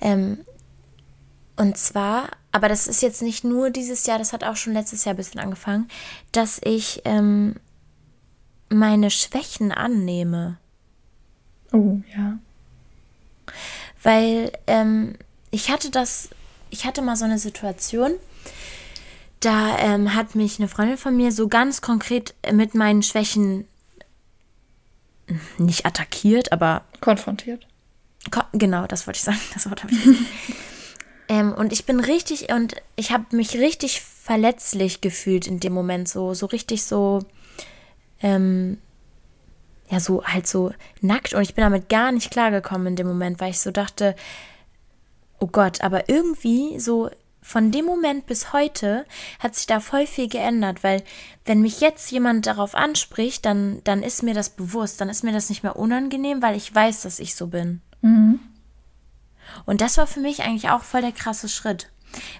Ähm, 0.00 0.44
und 1.56 1.78
zwar, 1.78 2.30
aber 2.52 2.68
das 2.68 2.86
ist 2.86 3.00
jetzt 3.00 3.22
nicht 3.22 3.44
nur 3.44 3.70
dieses 3.70 4.06
Jahr, 4.06 4.18
das 4.18 4.32
hat 4.32 4.44
auch 4.44 4.56
schon 4.56 4.72
letztes 4.72 5.04
Jahr 5.04 5.14
ein 5.14 5.16
bisschen 5.16 5.40
angefangen, 5.40 5.88
dass 6.32 6.60
ich 6.62 7.02
ähm, 7.04 7.56
meine 8.68 9.10
Schwächen 9.10 9.72
annehme. 9.72 10.58
Oh, 11.72 11.98
ja. 12.16 12.38
Weil 14.02 14.52
ähm, 14.66 15.14
ich 15.50 15.70
hatte 15.70 15.90
das, 15.90 16.28
ich 16.70 16.84
hatte 16.84 17.02
mal 17.02 17.16
so 17.16 17.24
eine 17.24 17.38
Situation, 17.38 18.12
da 19.40 19.78
ähm, 19.78 20.14
hat 20.14 20.34
mich 20.34 20.58
eine 20.58 20.68
Freundin 20.68 20.96
von 20.96 21.16
mir 21.16 21.32
so 21.32 21.48
ganz 21.48 21.80
konkret 21.80 22.34
mit 22.52 22.74
meinen 22.74 23.02
Schwächen 23.02 23.66
nicht 25.58 25.86
attackiert, 25.86 26.52
aber 26.52 26.84
konfrontiert. 27.00 27.66
Ko 28.30 28.40
genau, 28.52 28.86
das 28.86 29.06
wollte 29.06 29.18
ich 29.18 29.24
sagen. 29.24 29.40
Das 29.54 29.68
Wort 29.68 29.82
habe 29.82 29.92
ich 29.94 30.00
ähm, 31.28 31.52
und 31.52 31.72
ich 31.72 31.84
bin 31.84 32.00
richtig 32.00 32.52
und 32.52 32.76
ich 32.96 33.10
habe 33.10 33.36
mich 33.36 33.54
richtig 33.54 34.00
verletzlich 34.00 35.00
gefühlt 35.00 35.46
in 35.46 35.60
dem 35.60 35.72
Moment 35.72 36.08
so, 36.08 36.34
so 36.34 36.46
richtig 36.46 36.84
so 36.84 37.20
ähm, 38.20 38.78
ja, 39.88 40.00
so 40.00 40.24
halt 40.24 40.46
so 40.46 40.72
nackt 41.00 41.34
und 41.34 41.42
ich 41.42 41.54
bin 41.54 41.62
damit 41.62 41.88
gar 41.88 42.12
nicht 42.12 42.30
klargekommen 42.30 42.88
in 42.88 42.96
dem 42.96 43.06
Moment, 43.06 43.40
weil 43.40 43.50
ich 43.50 43.60
so 43.60 43.70
dachte, 43.70 44.14
oh 45.40 45.46
Gott, 45.46 45.82
aber 45.82 46.08
irgendwie 46.08 46.78
so 46.80 47.10
von 47.42 47.70
dem 47.70 47.84
Moment 47.84 48.26
bis 48.26 48.54
heute 48.54 49.04
hat 49.38 49.54
sich 49.54 49.66
da 49.66 49.78
voll 49.78 50.06
viel 50.06 50.28
geändert, 50.28 50.82
weil 50.82 51.02
wenn 51.44 51.60
mich 51.60 51.80
jetzt 51.80 52.10
jemand 52.10 52.46
darauf 52.46 52.74
anspricht, 52.74 53.44
dann, 53.44 53.82
dann 53.84 54.02
ist 54.02 54.22
mir 54.22 54.32
das 54.32 54.48
bewusst, 54.48 55.00
dann 55.00 55.10
ist 55.10 55.24
mir 55.24 55.32
das 55.32 55.50
nicht 55.50 55.62
mehr 55.62 55.76
unangenehm, 55.76 56.40
weil 56.40 56.56
ich 56.56 56.74
weiß, 56.74 57.02
dass 57.02 57.18
ich 57.18 57.34
so 57.34 57.48
bin. 57.48 57.82
Mhm. 58.00 58.40
Und 59.66 59.82
das 59.82 59.98
war 59.98 60.06
für 60.06 60.20
mich 60.20 60.42
eigentlich 60.42 60.70
auch 60.70 60.82
voll 60.82 61.02
der 61.02 61.12
krasse 61.12 61.50
Schritt. 61.50 61.90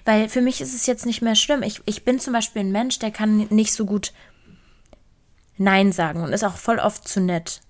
Weil 0.05 0.27
für 0.27 0.41
mich 0.41 0.59
ist 0.59 0.73
es 0.73 0.87
jetzt 0.87 1.05
nicht 1.05 1.21
mehr 1.21 1.35
schlimm. 1.35 1.61
Ich, 1.61 1.81
ich 1.85 2.03
bin 2.03 2.19
zum 2.19 2.33
Beispiel 2.33 2.61
ein 2.61 2.71
Mensch, 2.71 2.97
der 2.97 3.11
kann 3.11 3.45
nicht 3.49 3.73
so 3.73 3.85
gut 3.85 4.11
Nein 5.57 5.91
sagen 5.91 6.21
und 6.21 6.33
ist 6.33 6.43
auch 6.43 6.57
voll 6.57 6.79
oft 6.79 7.07
zu 7.07 7.21
nett. 7.21 7.61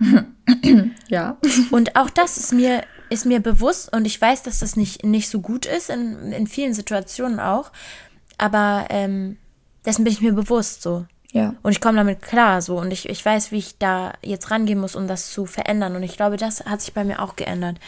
ja. 1.08 1.38
Und 1.70 1.96
auch 1.96 2.10
das 2.10 2.36
ist 2.36 2.52
mir, 2.52 2.82
ist 3.10 3.26
mir 3.26 3.40
bewusst 3.40 3.92
und 3.92 4.04
ich 4.04 4.20
weiß, 4.20 4.42
dass 4.42 4.60
das 4.60 4.76
nicht, 4.76 5.04
nicht 5.04 5.28
so 5.28 5.40
gut 5.40 5.66
ist, 5.66 5.90
in, 5.90 6.32
in 6.32 6.46
vielen 6.46 6.74
Situationen 6.74 7.40
auch. 7.40 7.72
Aber 8.38 8.86
ähm, 8.90 9.36
dessen 9.84 10.04
bin 10.04 10.12
ich 10.12 10.20
mir 10.20 10.32
bewusst 10.32 10.82
so. 10.82 11.06
Ja. 11.32 11.54
Und 11.62 11.72
ich 11.72 11.80
komme 11.80 11.98
damit 11.98 12.22
klar 12.22 12.62
so 12.62 12.78
und 12.78 12.90
ich, 12.90 13.08
ich 13.08 13.24
weiß, 13.24 13.52
wie 13.52 13.58
ich 13.58 13.78
da 13.78 14.14
jetzt 14.22 14.50
rangehen 14.50 14.80
muss, 14.80 14.96
um 14.96 15.06
das 15.06 15.30
zu 15.30 15.46
verändern. 15.46 15.94
Und 15.94 16.02
ich 16.02 16.16
glaube, 16.16 16.36
das 16.36 16.64
hat 16.64 16.80
sich 16.80 16.94
bei 16.94 17.04
mir 17.04 17.20
auch 17.20 17.36
geändert, 17.36 17.78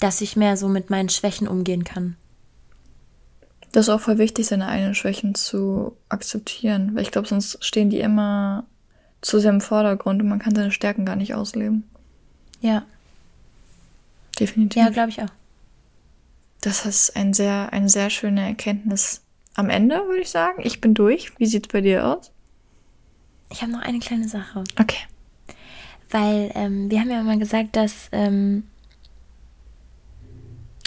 dass 0.00 0.20
ich 0.20 0.36
mehr 0.36 0.56
so 0.56 0.68
mit 0.68 0.90
meinen 0.90 1.08
Schwächen 1.08 1.48
umgehen 1.48 1.84
kann. 1.84 2.16
Das 3.72 3.86
ist 3.86 3.90
auch 3.90 4.00
voll 4.00 4.16
wichtig, 4.18 4.46
seine 4.46 4.68
eigenen 4.68 4.94
Schwächen 4.94 5.34
zu 5.34 5.96
akzeptieren, 6.08 6.92
weil 6.94 7.02
ich 7.02 7.10
glaube, 7.10 7.28
sonst 7.28 7.62
stehen 7.62 7.90
die 7.90 8.00
immer 8.00 8.64
zu 9.20 9.40
sehr 9.40 9.50
im 9.50 9.60
Vordergrund 9.60 10.22
und 10.22 10.28
man 10.28 10.38
kann 10.38 10.54
seine 10.54 10.70
Stärken 10.70 11.04
gar 11.04 11.16
nicht 11.16 11.34
ausleben. 11.34 11.88
Ja. 12.60 12.84
Definitiv. 14.38 14.82
Ja, 14.82 14.90
glaube 14.90 15.10
ich 15.10 15.22
auch. 15.22 15.30
Das 16.60 16.86
ist 16.86 17.16
ein 17.16 17.34
sehr, 17.34 17.72
eine 17.72 17.88
sehr 17.88 18.10
schöne 18.10 18.46
Erkenntnis 18.46 19.22
am 19.54 19.70
Ende, 19.70 19.96
würde 20.06 20.22
ich 20.22 20.30
sagen. 20.30 20.62
Ich 20.64 20.80
bin 20.80 20.94
durch. 20.94 21.38
Wie 21.38 21.46
sieht 21.46 21.66
es 21.66 21.72
bei 21.72 21.80
dir 21.80 22.06
aus? 22.06 22.30
Ich 23.50 23.62
habe 23.62 23.72
noch 23.72 23.80
eine 23.80 23.98
kleine 23.98 24.28
Sache. 24.28 24.64
Okay. 24.78 24.98
Weil 26.10 26.50
ähm, 26.54 26.90
wir 26.90 27.00
haben 27.00 27.10
ja 27.10 27.20
immer 27.20 27.36
gesagt, 27.36 27.76
dass. 27.76 28.08
Ähm, 28.12 28.64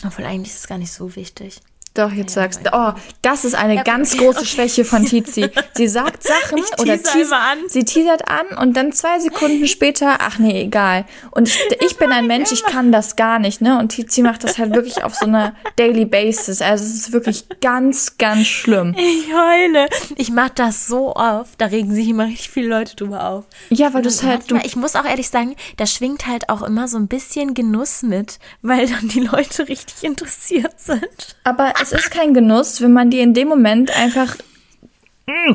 obwohl 0.03 0.25
eigentlich 0.25 0.53
ist 0.53 0.61
es 0.61 0.67
gar 0.67 0.77
nicht 0.77 0.91
so 0.91 1.15
wichtig. 1.15 1.61
Doch, 1.93 2.13
jetzt 2.13 2.35
ja, 2.35 2.43
sagst 2.43 2.65
du, 2.65 2.69
oh, 2.71 2.93
das 3.21 3.43
ist 3.43 3.53
eine 3.53 3.75
ja, 3.75 3.83
ganz 3.83 4.15
große 4.15 4.39
okay. 4.39 4.45
Schwäche 4.45 4.85
von 4.85 5.05
Tizi. 5.05 5.49
Sie 5.73 5.87
sagt 5.89 6.23
Sachen 6.41 6.59
ich 6.59 6.79
oder 6.79 6.97
teas 6.97 7.33
an. 7.33 7.57
sie 7.67 7.83
teasert 7.83 8.29
an 8.29 8.57
und 8.57 8.77
dann 8.77 8.93
zwei 8.93 9.19
Sekunden 9.19 9.67
später, 9.67 10.19
ach 10.21 10.39
nee, 10.39 10.61
egal. 10.61 11.03
Und 11.31 11.49
ich, 11.81 11.97
bin 11.97 12.13
ein 12.13 12.27
Mensch, 12.27 12.53
ich 12.53 12.63
kann 12.63 12.93
das 12.93 13.17
gar 13.17 13.39
nicht, 13.39 13.59
ne? 13.59 13.77
Und 13.77 13.89
Tizi 13.89 14.21
macht 14.21 14.45
das 14.45 14.57
halt 14.57 14.73
wirklich 14.73 15.03
auf 15.03 15.15
so 15.15 15.25
einer 15.25 15.53
Daily 15.75 16.05
Basis. 16.05 16.61
Also 16.61 16.85
es 16.85 16.93
ist 16.93 17.11
wirklich 17.11 17.45
ganz, 17.59 18.17
ganz 18.17 18.47
schlimm. 18.47 18.95
Ich 18.97 19.27
heule. 19.33 19.89
Ich 20.15 20.31
mach 20.31 20.49
das 20.49 20.87
so 20.87 21.13
oft, 21.13 21.59
da 21.59 21.65
regen 21.65 21.93
sich 21.93 22.07
immer 22.07 22.25
richtig 22.25 22.51
viele 22.51 22.69
Leute 22.69 22.95
drüber 22.95 23.27
auf. 23.27 23.45
Ja, 23.69 23.93
weil 23.93 24.01
du 24.01 24.07
es 24.07 24.23
halt. 24.23 24.49
Du 24.49 24.55
ich 24.63 24.77
muss 24.77 24.95
auch 24.95 25.05
ehrlich 25.05 25.27
sagen, 25.27 25.57
da 25.75 25.85
schwingt 25.85 26.25
halt 26.25 26.47
auch 26.47 26.61
immer 26.61 26.87
so 26.87 26.97
ein 26.97 27.07
bisschen 27.07 27.53
Genuss 27.53 28.01
mit, 28.01 28.39
weil 28.61 28.87
dann 28.87 29.09
die 29.09 29.19
Leute 29.19 29.67
richtig 29.67 30.03
interessiert 30.03 30.79
sind. 30.79 31.35
Aber 31.43 31.73
es 31.81 31.91
ist 31.91 32.11
kein 32.11 32.33
Genuss, 32.33 32.81
wenn 32.81 32.93
man 32.93 33.09
dir 33.09 33.23
in 33.23 33.33
dem 33.33 33.47
Moment 33.47 33.95
einfach 33.95 34.35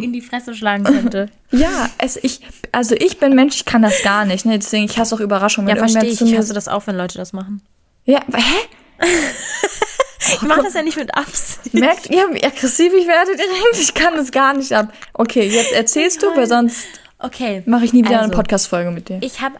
in 0.00 0.12
die 0.12 0.20
Fresse 0.20 0.54
schlagen 0.54 0.84
könnte. 0.84 1.30
Ja, 1.52 1.88
es, 1.98 2.16
ich, 2.16 2.40
also 2.72 2.96
ich 2.96 3.18
bin 3.18 3.36
Mensch, 3.36 3.54
ich 3.54 3.64
kann 3.64 3.80
das 3.80 4.02
gar 4.02 4.24
nicht. 4.24 4.44
Ne? 4.44 4.58
Deswegen, 4.58 4.84
ich 4.84 4.98
hasse 4.98 5.14
auch 5.14 5.20
Überraschungen. 5.20 5.68
Ja, 5.68 5.76
verstehe 5.76 6.10
ich. 6.10 6.20
Ich 6.20 6.36
hasse 6.36 6.52
das 6.52 6.66
auch, 6.66 6.88
wenn 6.88 6.96
Leute 6.96 7.16
das 7.18 7.32
machen. 7.32 7.62
Ja, 8.04 8.20
hä? 8.34 9.06
ich 10.18 10.42
mache 10.42 10.64
das 10.64 10.74
ja 10.74 10.82
nicht 10.82 10.96
mit 10.96 11.16
Absicht. 11.16 11.72
Merkt 11.72 12.10
ihr, 12.10 12.26
wie 12.32 12.42
aggressiv 12.42 12.92
ich 12.92 13.06
werde 13.06 13.36
direkt? 13.36 13.78
Ich 13.80 13.94
kann 13.94 14.16
das 14.16 14.32
gar 14.32 14.54
nicht 14.54 14.72
ab. 14.72 14.92
Okay, 15.14 15.48
jetzt 15.48 15.72
erzählst 15.72 16.20
du, 16.20 16.26
weil 16.34 16.48
sonst 16.48 16.84
okay. 17.20 17.62
mache 17.64 17.84
ich 17.84 17.92
nie 17.92 18.04
wieder 18.04 18.18
also, 18.18 18.24
eine 18.24 18.34
Podcast-Folge 18.34 18.90
mit 18.90 19.08
dir. 19.08 19.18
Ich 19.22 19.40
habe, 19.40 19.54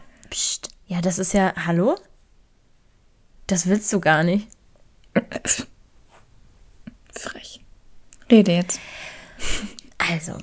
ja, 0.89 1.01
das 1.01 1.21
ist 1.21 1.33
ja, 1.35 1.55
hallo? 1.67 1.95
Das 3.47 3.69
willst 3.69 3.93
du 3.93 4.01
gar 4.01 4.25
nicht. 4.25 4.49
Frech. 7.19 7.61
Rede 8.31 8.53
jetzt. 8.53 8.81
Also, 9.99 10.39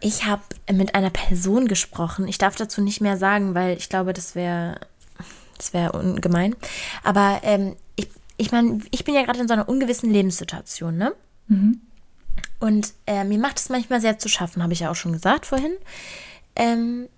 ich 0.00 0.24
habe 0.24 0.42
mit 0.72 0.94
einer 0.94 1.10
Person 1.10 1.68
gesprochen. 1.68 2.28
Ich 2.28 2.38
darf 2.38 2.56
dazu 2.56 2.80
nicht 2.80 3.00
mehr 3.00 3.16
sagen, 3.16 3.54
weil 3.54 3.76
ich 3.76 3.88
glaube, 3.88 4.12
das 4.12 4.34
wäre 4.34 4.80
das 5.56 5.72
wäre 5.72 5.92
ungemein. 5.92 6.54
Aber 7.02 7.40
ähm, 7.42 7.76
ich, 7.96 8.08
ich 8.36 8.52
meine, 8.52 8.80
ich 8.90 9.04
bin 9.04 9.14
ja 9.14 9.22
gerade 9.22 9.40
in 9.40 9.48
so 9.48 9.54
einer 9.54 9.68
ungewissen 9.68 10.10
Lebenssituation, 10.10 10.98
ne? 10.98 11.14
Mhm. 11.48 11.80
Und 12.60 12.92
äh, 13.06 13.24
mir 13.24 13.38
macht 13.38 13.58
es 13.58 13.70
manchmal 13.70 14.00
sehr 14.00 14.18
zu 14.18 14.28
schaffen, 14.28 14.62
habe 14.62 14.74
ich 14.74 14.80
ja 14.80 14.90
auch 14.90 14.96
schon 14.96 15.12
gesagt 15.12 15.46
vorhin. 15.46 15.72
Ähm, 16.54 17.08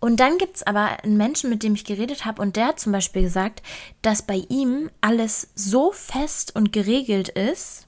Und 0.00 0.18
dann 0.20 0.38
gibt 0.38 0.56
es 0.56 0.62
aber 0.62 1.02
einen 1.02 1.16
Menschen, 1.16 1.50
mit 1.50 1.62
dem 1.62 1.74
ich 1.74 1.84
geredet 1.84 2.24
habe, 2.24 2.40
und 2.40 2.56
der 2.56 2.68
hat 2.68 2.80
zum 2.80 2.92
Beispiel 2.92 3.22
gesagt, 3.22 3.62
dass 4.02 4.22
bei 4.22 4.42
ihm 4.48 4.90
alles 5.00 5.48
so 5.54 5.92
fest 5.92 6.54
und 6.56 6.72
geregelt 6.72 7.28
ist, 7.28 7.86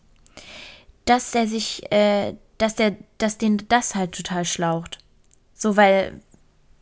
dass 1.05 1.31
der 1.33 1.47
sich, 1.47 1.91
äh, 1.93 2.35
dass 2.59 2.75
der, 2.75 2.97
dass 3.19 3.39
den 3.39 3.63
das 3.69 3.95
halt 3.95 4.13
total 4.13 4.45
schlaucht. 4.45 4.99
So, 5.55 5.77
weil, 5.77 6.21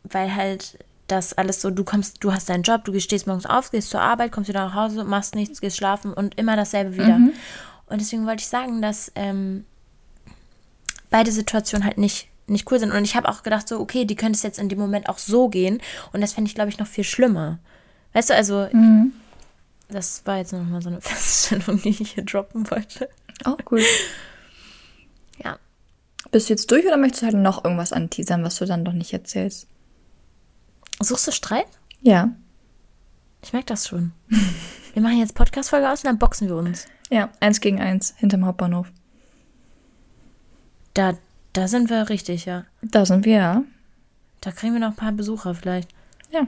weil 0.03 0.35
halt 0.35 0.79
das 1.07 1.33
alles 1.33 1.61
so, 1.61 1.71
du 1.71 1.83
kommst, 1.83 2.23
du 2.23 2.33
hast 2.33 2.49
deinen 2.49 2.63
Job, 2.63 2.85
du 2.85 2.99
stehst 2.99 3.27
morgens 3.27 3.45
auf, 3.45 3.71
gehst 3.71 3.89
zur 3.89 4.01
Arbeit, 4.01 4.31
kommst 4.31 4.49
wieder 4.49 4.65
nach 4.65 4.75
Hause, 4.75 5.03
machst 5.03 5.35
nichts, 5.35 5.61
gehst 5.61 5.77
schlafen 5.77 6.13
und 6.13 6.37
immer 6.39 6.55
dasselbe 6.55 6.93
wieder. 6.93 7.17
Mhm. 7.17 7.33
Und 7.87 7.99
deswegen 7.99 8.25
wollte 8.25 8.41
ich 8.41 8.47
sagen, 8.47 8.81
dass 8.81 9.11
ähm, 9.15 9.65
beide 11.09 11.31
Situationen 11.31 11.85
halt 11.85 11.97
nicht 11.97 12.31
nicht 12.51 12.71
cool 12.71 12.79
sind. 12.79 12.91
Und 12.91 13.03
ich 13.03 13.15
habe 13.15 13.29
auch 13.29 13.43
gedacht, 13.43 13.67
so, 13.67 13.79
okay, 13.79 14.05
die 14.05 14.15
könnte 14.15 14.37
es 14.37 14.43
jetzt 14.43 14.59
in 14.59 14.69
dem 14.69 14.77
Moment 14.77 15.09
auch 15.09 15.17
so 15.17 15.49
gehen. 15.49 15.81
Und 16.13 16.21
das 16.21 16.33
fände 16.33 16.49
ich, 16.49 16.55
glaube 16.55 16.69
ich, 16.69 16.77
noch 16.77 16.87
viel 16.87 17.03
schlimmer. 17.03 17.59
Weißt 18.13 18.29
du, 18.29 18.35
also, 18.35 18.67
mhm. 18.71 19.13
das 19.89 20.21
war 20.25 20.37
jetzt 20.37 20.53
nochmal 20.53 20.81
so 20.81 20.89
eine 20.89 21.01
Feststellung, 21.01 21.81
die 21.81 21.89
ich 21.89 22.11
hier 22.11 22.25
droppen 22.25 22.69
wollte. 22.69 23.09
Oh, 23.45 23.57
cool. 23.71 23.81
ja. 25.43 25.57
Bist 26.31 26.49
du 26.49 26.53
jetzt 26.53 26.69
durch 26.71 26.85
oder 26.85 26.97
möchtest 26.97 27.23
du 27.23 27.25
halt 27.27 27.35
noch 27.35 27.63
irgendwas 27.63 27.93
anteasern, 27.93 28.43
was 28.43 28.57
du 28.57 28.65
dann 28.65 28.85
doch 28.85 28.93
nicht 28.93 29.13
erzählst? 29.13 29.67
Suchst 31.01 31.27
du 31.27 31.31
Streit? 31.31 31.67
Ja. 32.01 32.31
Ich 33.43 33.53
merke 33.53 33.67
das 33.67 33.87
schon. 33.87 34.11
wir 34.93 35.01
machen 35.01 35.19
jetzt 35.19 35.35
Podcast-Folge 35.35 35.89
aus 35.89 36.03
und 36.03 36.07
dann 36.07 36.19
boxen 36.19 36.47
wir 36.47 36.55
uns. 36.55 36.85
Ja, 37.09 37.29
eins 37.39 37.59
gegen 37.59 37.79
eins 37.79 38.13
hinterm 38.17 38.45
Hauptbahnhof. 38.45 38.91
Da, 40.93 41.17
da 41.53 41.67
sind 41.67 41.89
wir 41.89 42.09
richtig, 42.09 42.45
ja. 42.45 42.65
Da 42.81 43.05
sind 43.05 43.25
wir, 43.25 43.37
ja. 43.37 43.63
Da 44.41 44.51
kriegen 44.51 44.73
wir 44.73 44.79
noch 44.79 44.89
ein 44.89 44.95
paar 44.95 45.11
Besucher 45.11 45.55
vielleicht. 45.55 45.89
Ja. 46.31 46.47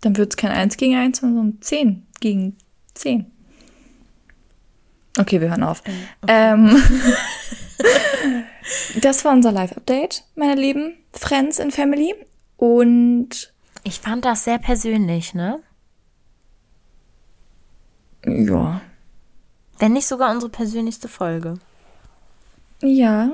Dann 0.00 0.16
wird 0.16 0.32
es 0.32 0.36
kein 0.36 0.52
1 0.52 0.76
gegen 0.76 0.94
1, 0.94 1.18
sondern 1.18 1.60
10 1.60 2.06
gegen 2.20 2.56
10. 2.94 3.30
Okay, 5.18 5.40
wir 5.40 5.48
hören 5.48 5.62
auf. 5.62 5.80
Okay. 5.80 5.94
Ähm, 6.28 6.82
das 9.00 9.24
war 9.24 9.32
unser 9.32 9.52
Live-Update, 9.52 10.24
meine 10.34 10.60
lieben 10.60 10.94
Friends 11.12 11.60
and 11.60 11.74
Family. 11.74 12.14
Und 12.56 13.52
ich 13.82 14.00
fand 14.00 14.24
das 14.24 14.44
sehr 14.44 14.58
persönlich, 14.58 15.34
ne? 15.34 15.60
Ja. 18.26 18.80
Wenn 19.78 19.92
nicht 19.92 20.06
sogar 20.06 20.32
unsere 20.32 20.50
persönlichste 20.50 21.08
Folge. 21.08 21.58
Ja, 22.82 23.30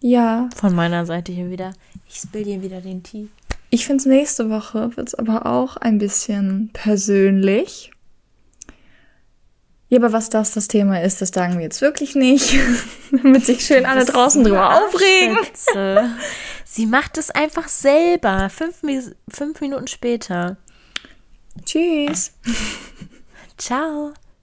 ja. 0.00 0.48
Von 0.54 0.74
meiner 0.74 1.06
Seite 1.06 1.32
hier 1.32 1.50
wieder. 1.50 1.72
Ich 2.08 2.16
spill 2.16 2.44
dir 2.44 2.62
wieder 2.62 2.80
den 2.80 3.02
Tee. 3.02 3.28
Ich 3.70 3.86
finde 3.86 4.00
es 4.00 4.06
nächste 4.06 4.48
Woche 4.50 4.96
wird 4.96 5.08
es 5.08 5.14
aber 5.14 5.46
auch 5.46 5.76
ein 5.76 5.98
bisschen 5.98 6.70
persönlich. 6.72 7.90
Ja, 9.88 9.98
aber 9.98 10.12
was 10.12 10.30
das 10.30 10.52
das 10.52 10.66
Thema 10.66 11.00
ist, 11.02 11.22
das 11.22 11.28
sagen 11.28 11.54
wir 11.54 11.62
jetzt 11.62 11.80
wirklich 11.80 12.14
nicht, 12.16 12.56
damit 13.12 13.46
sich 13.46 13.64
schön 13.64 13.86
alle 13.86 14.04
draußen 14.04 14.42
drüber 14.42 14.82
aufregen. 14.84 15.38
Sie 16.64 16.86
macht 16.86 17.18
es 17.18 17.30
einfach 17.30 17.68
selber. 17.68 18.50
Fünf, 18.50 18.82
fünf 19.28 19.60
Minuten 19.60 19.86
später. 19.86 20.56
Tschüss. 21.64 22.32
Ciao. 23.56 24.12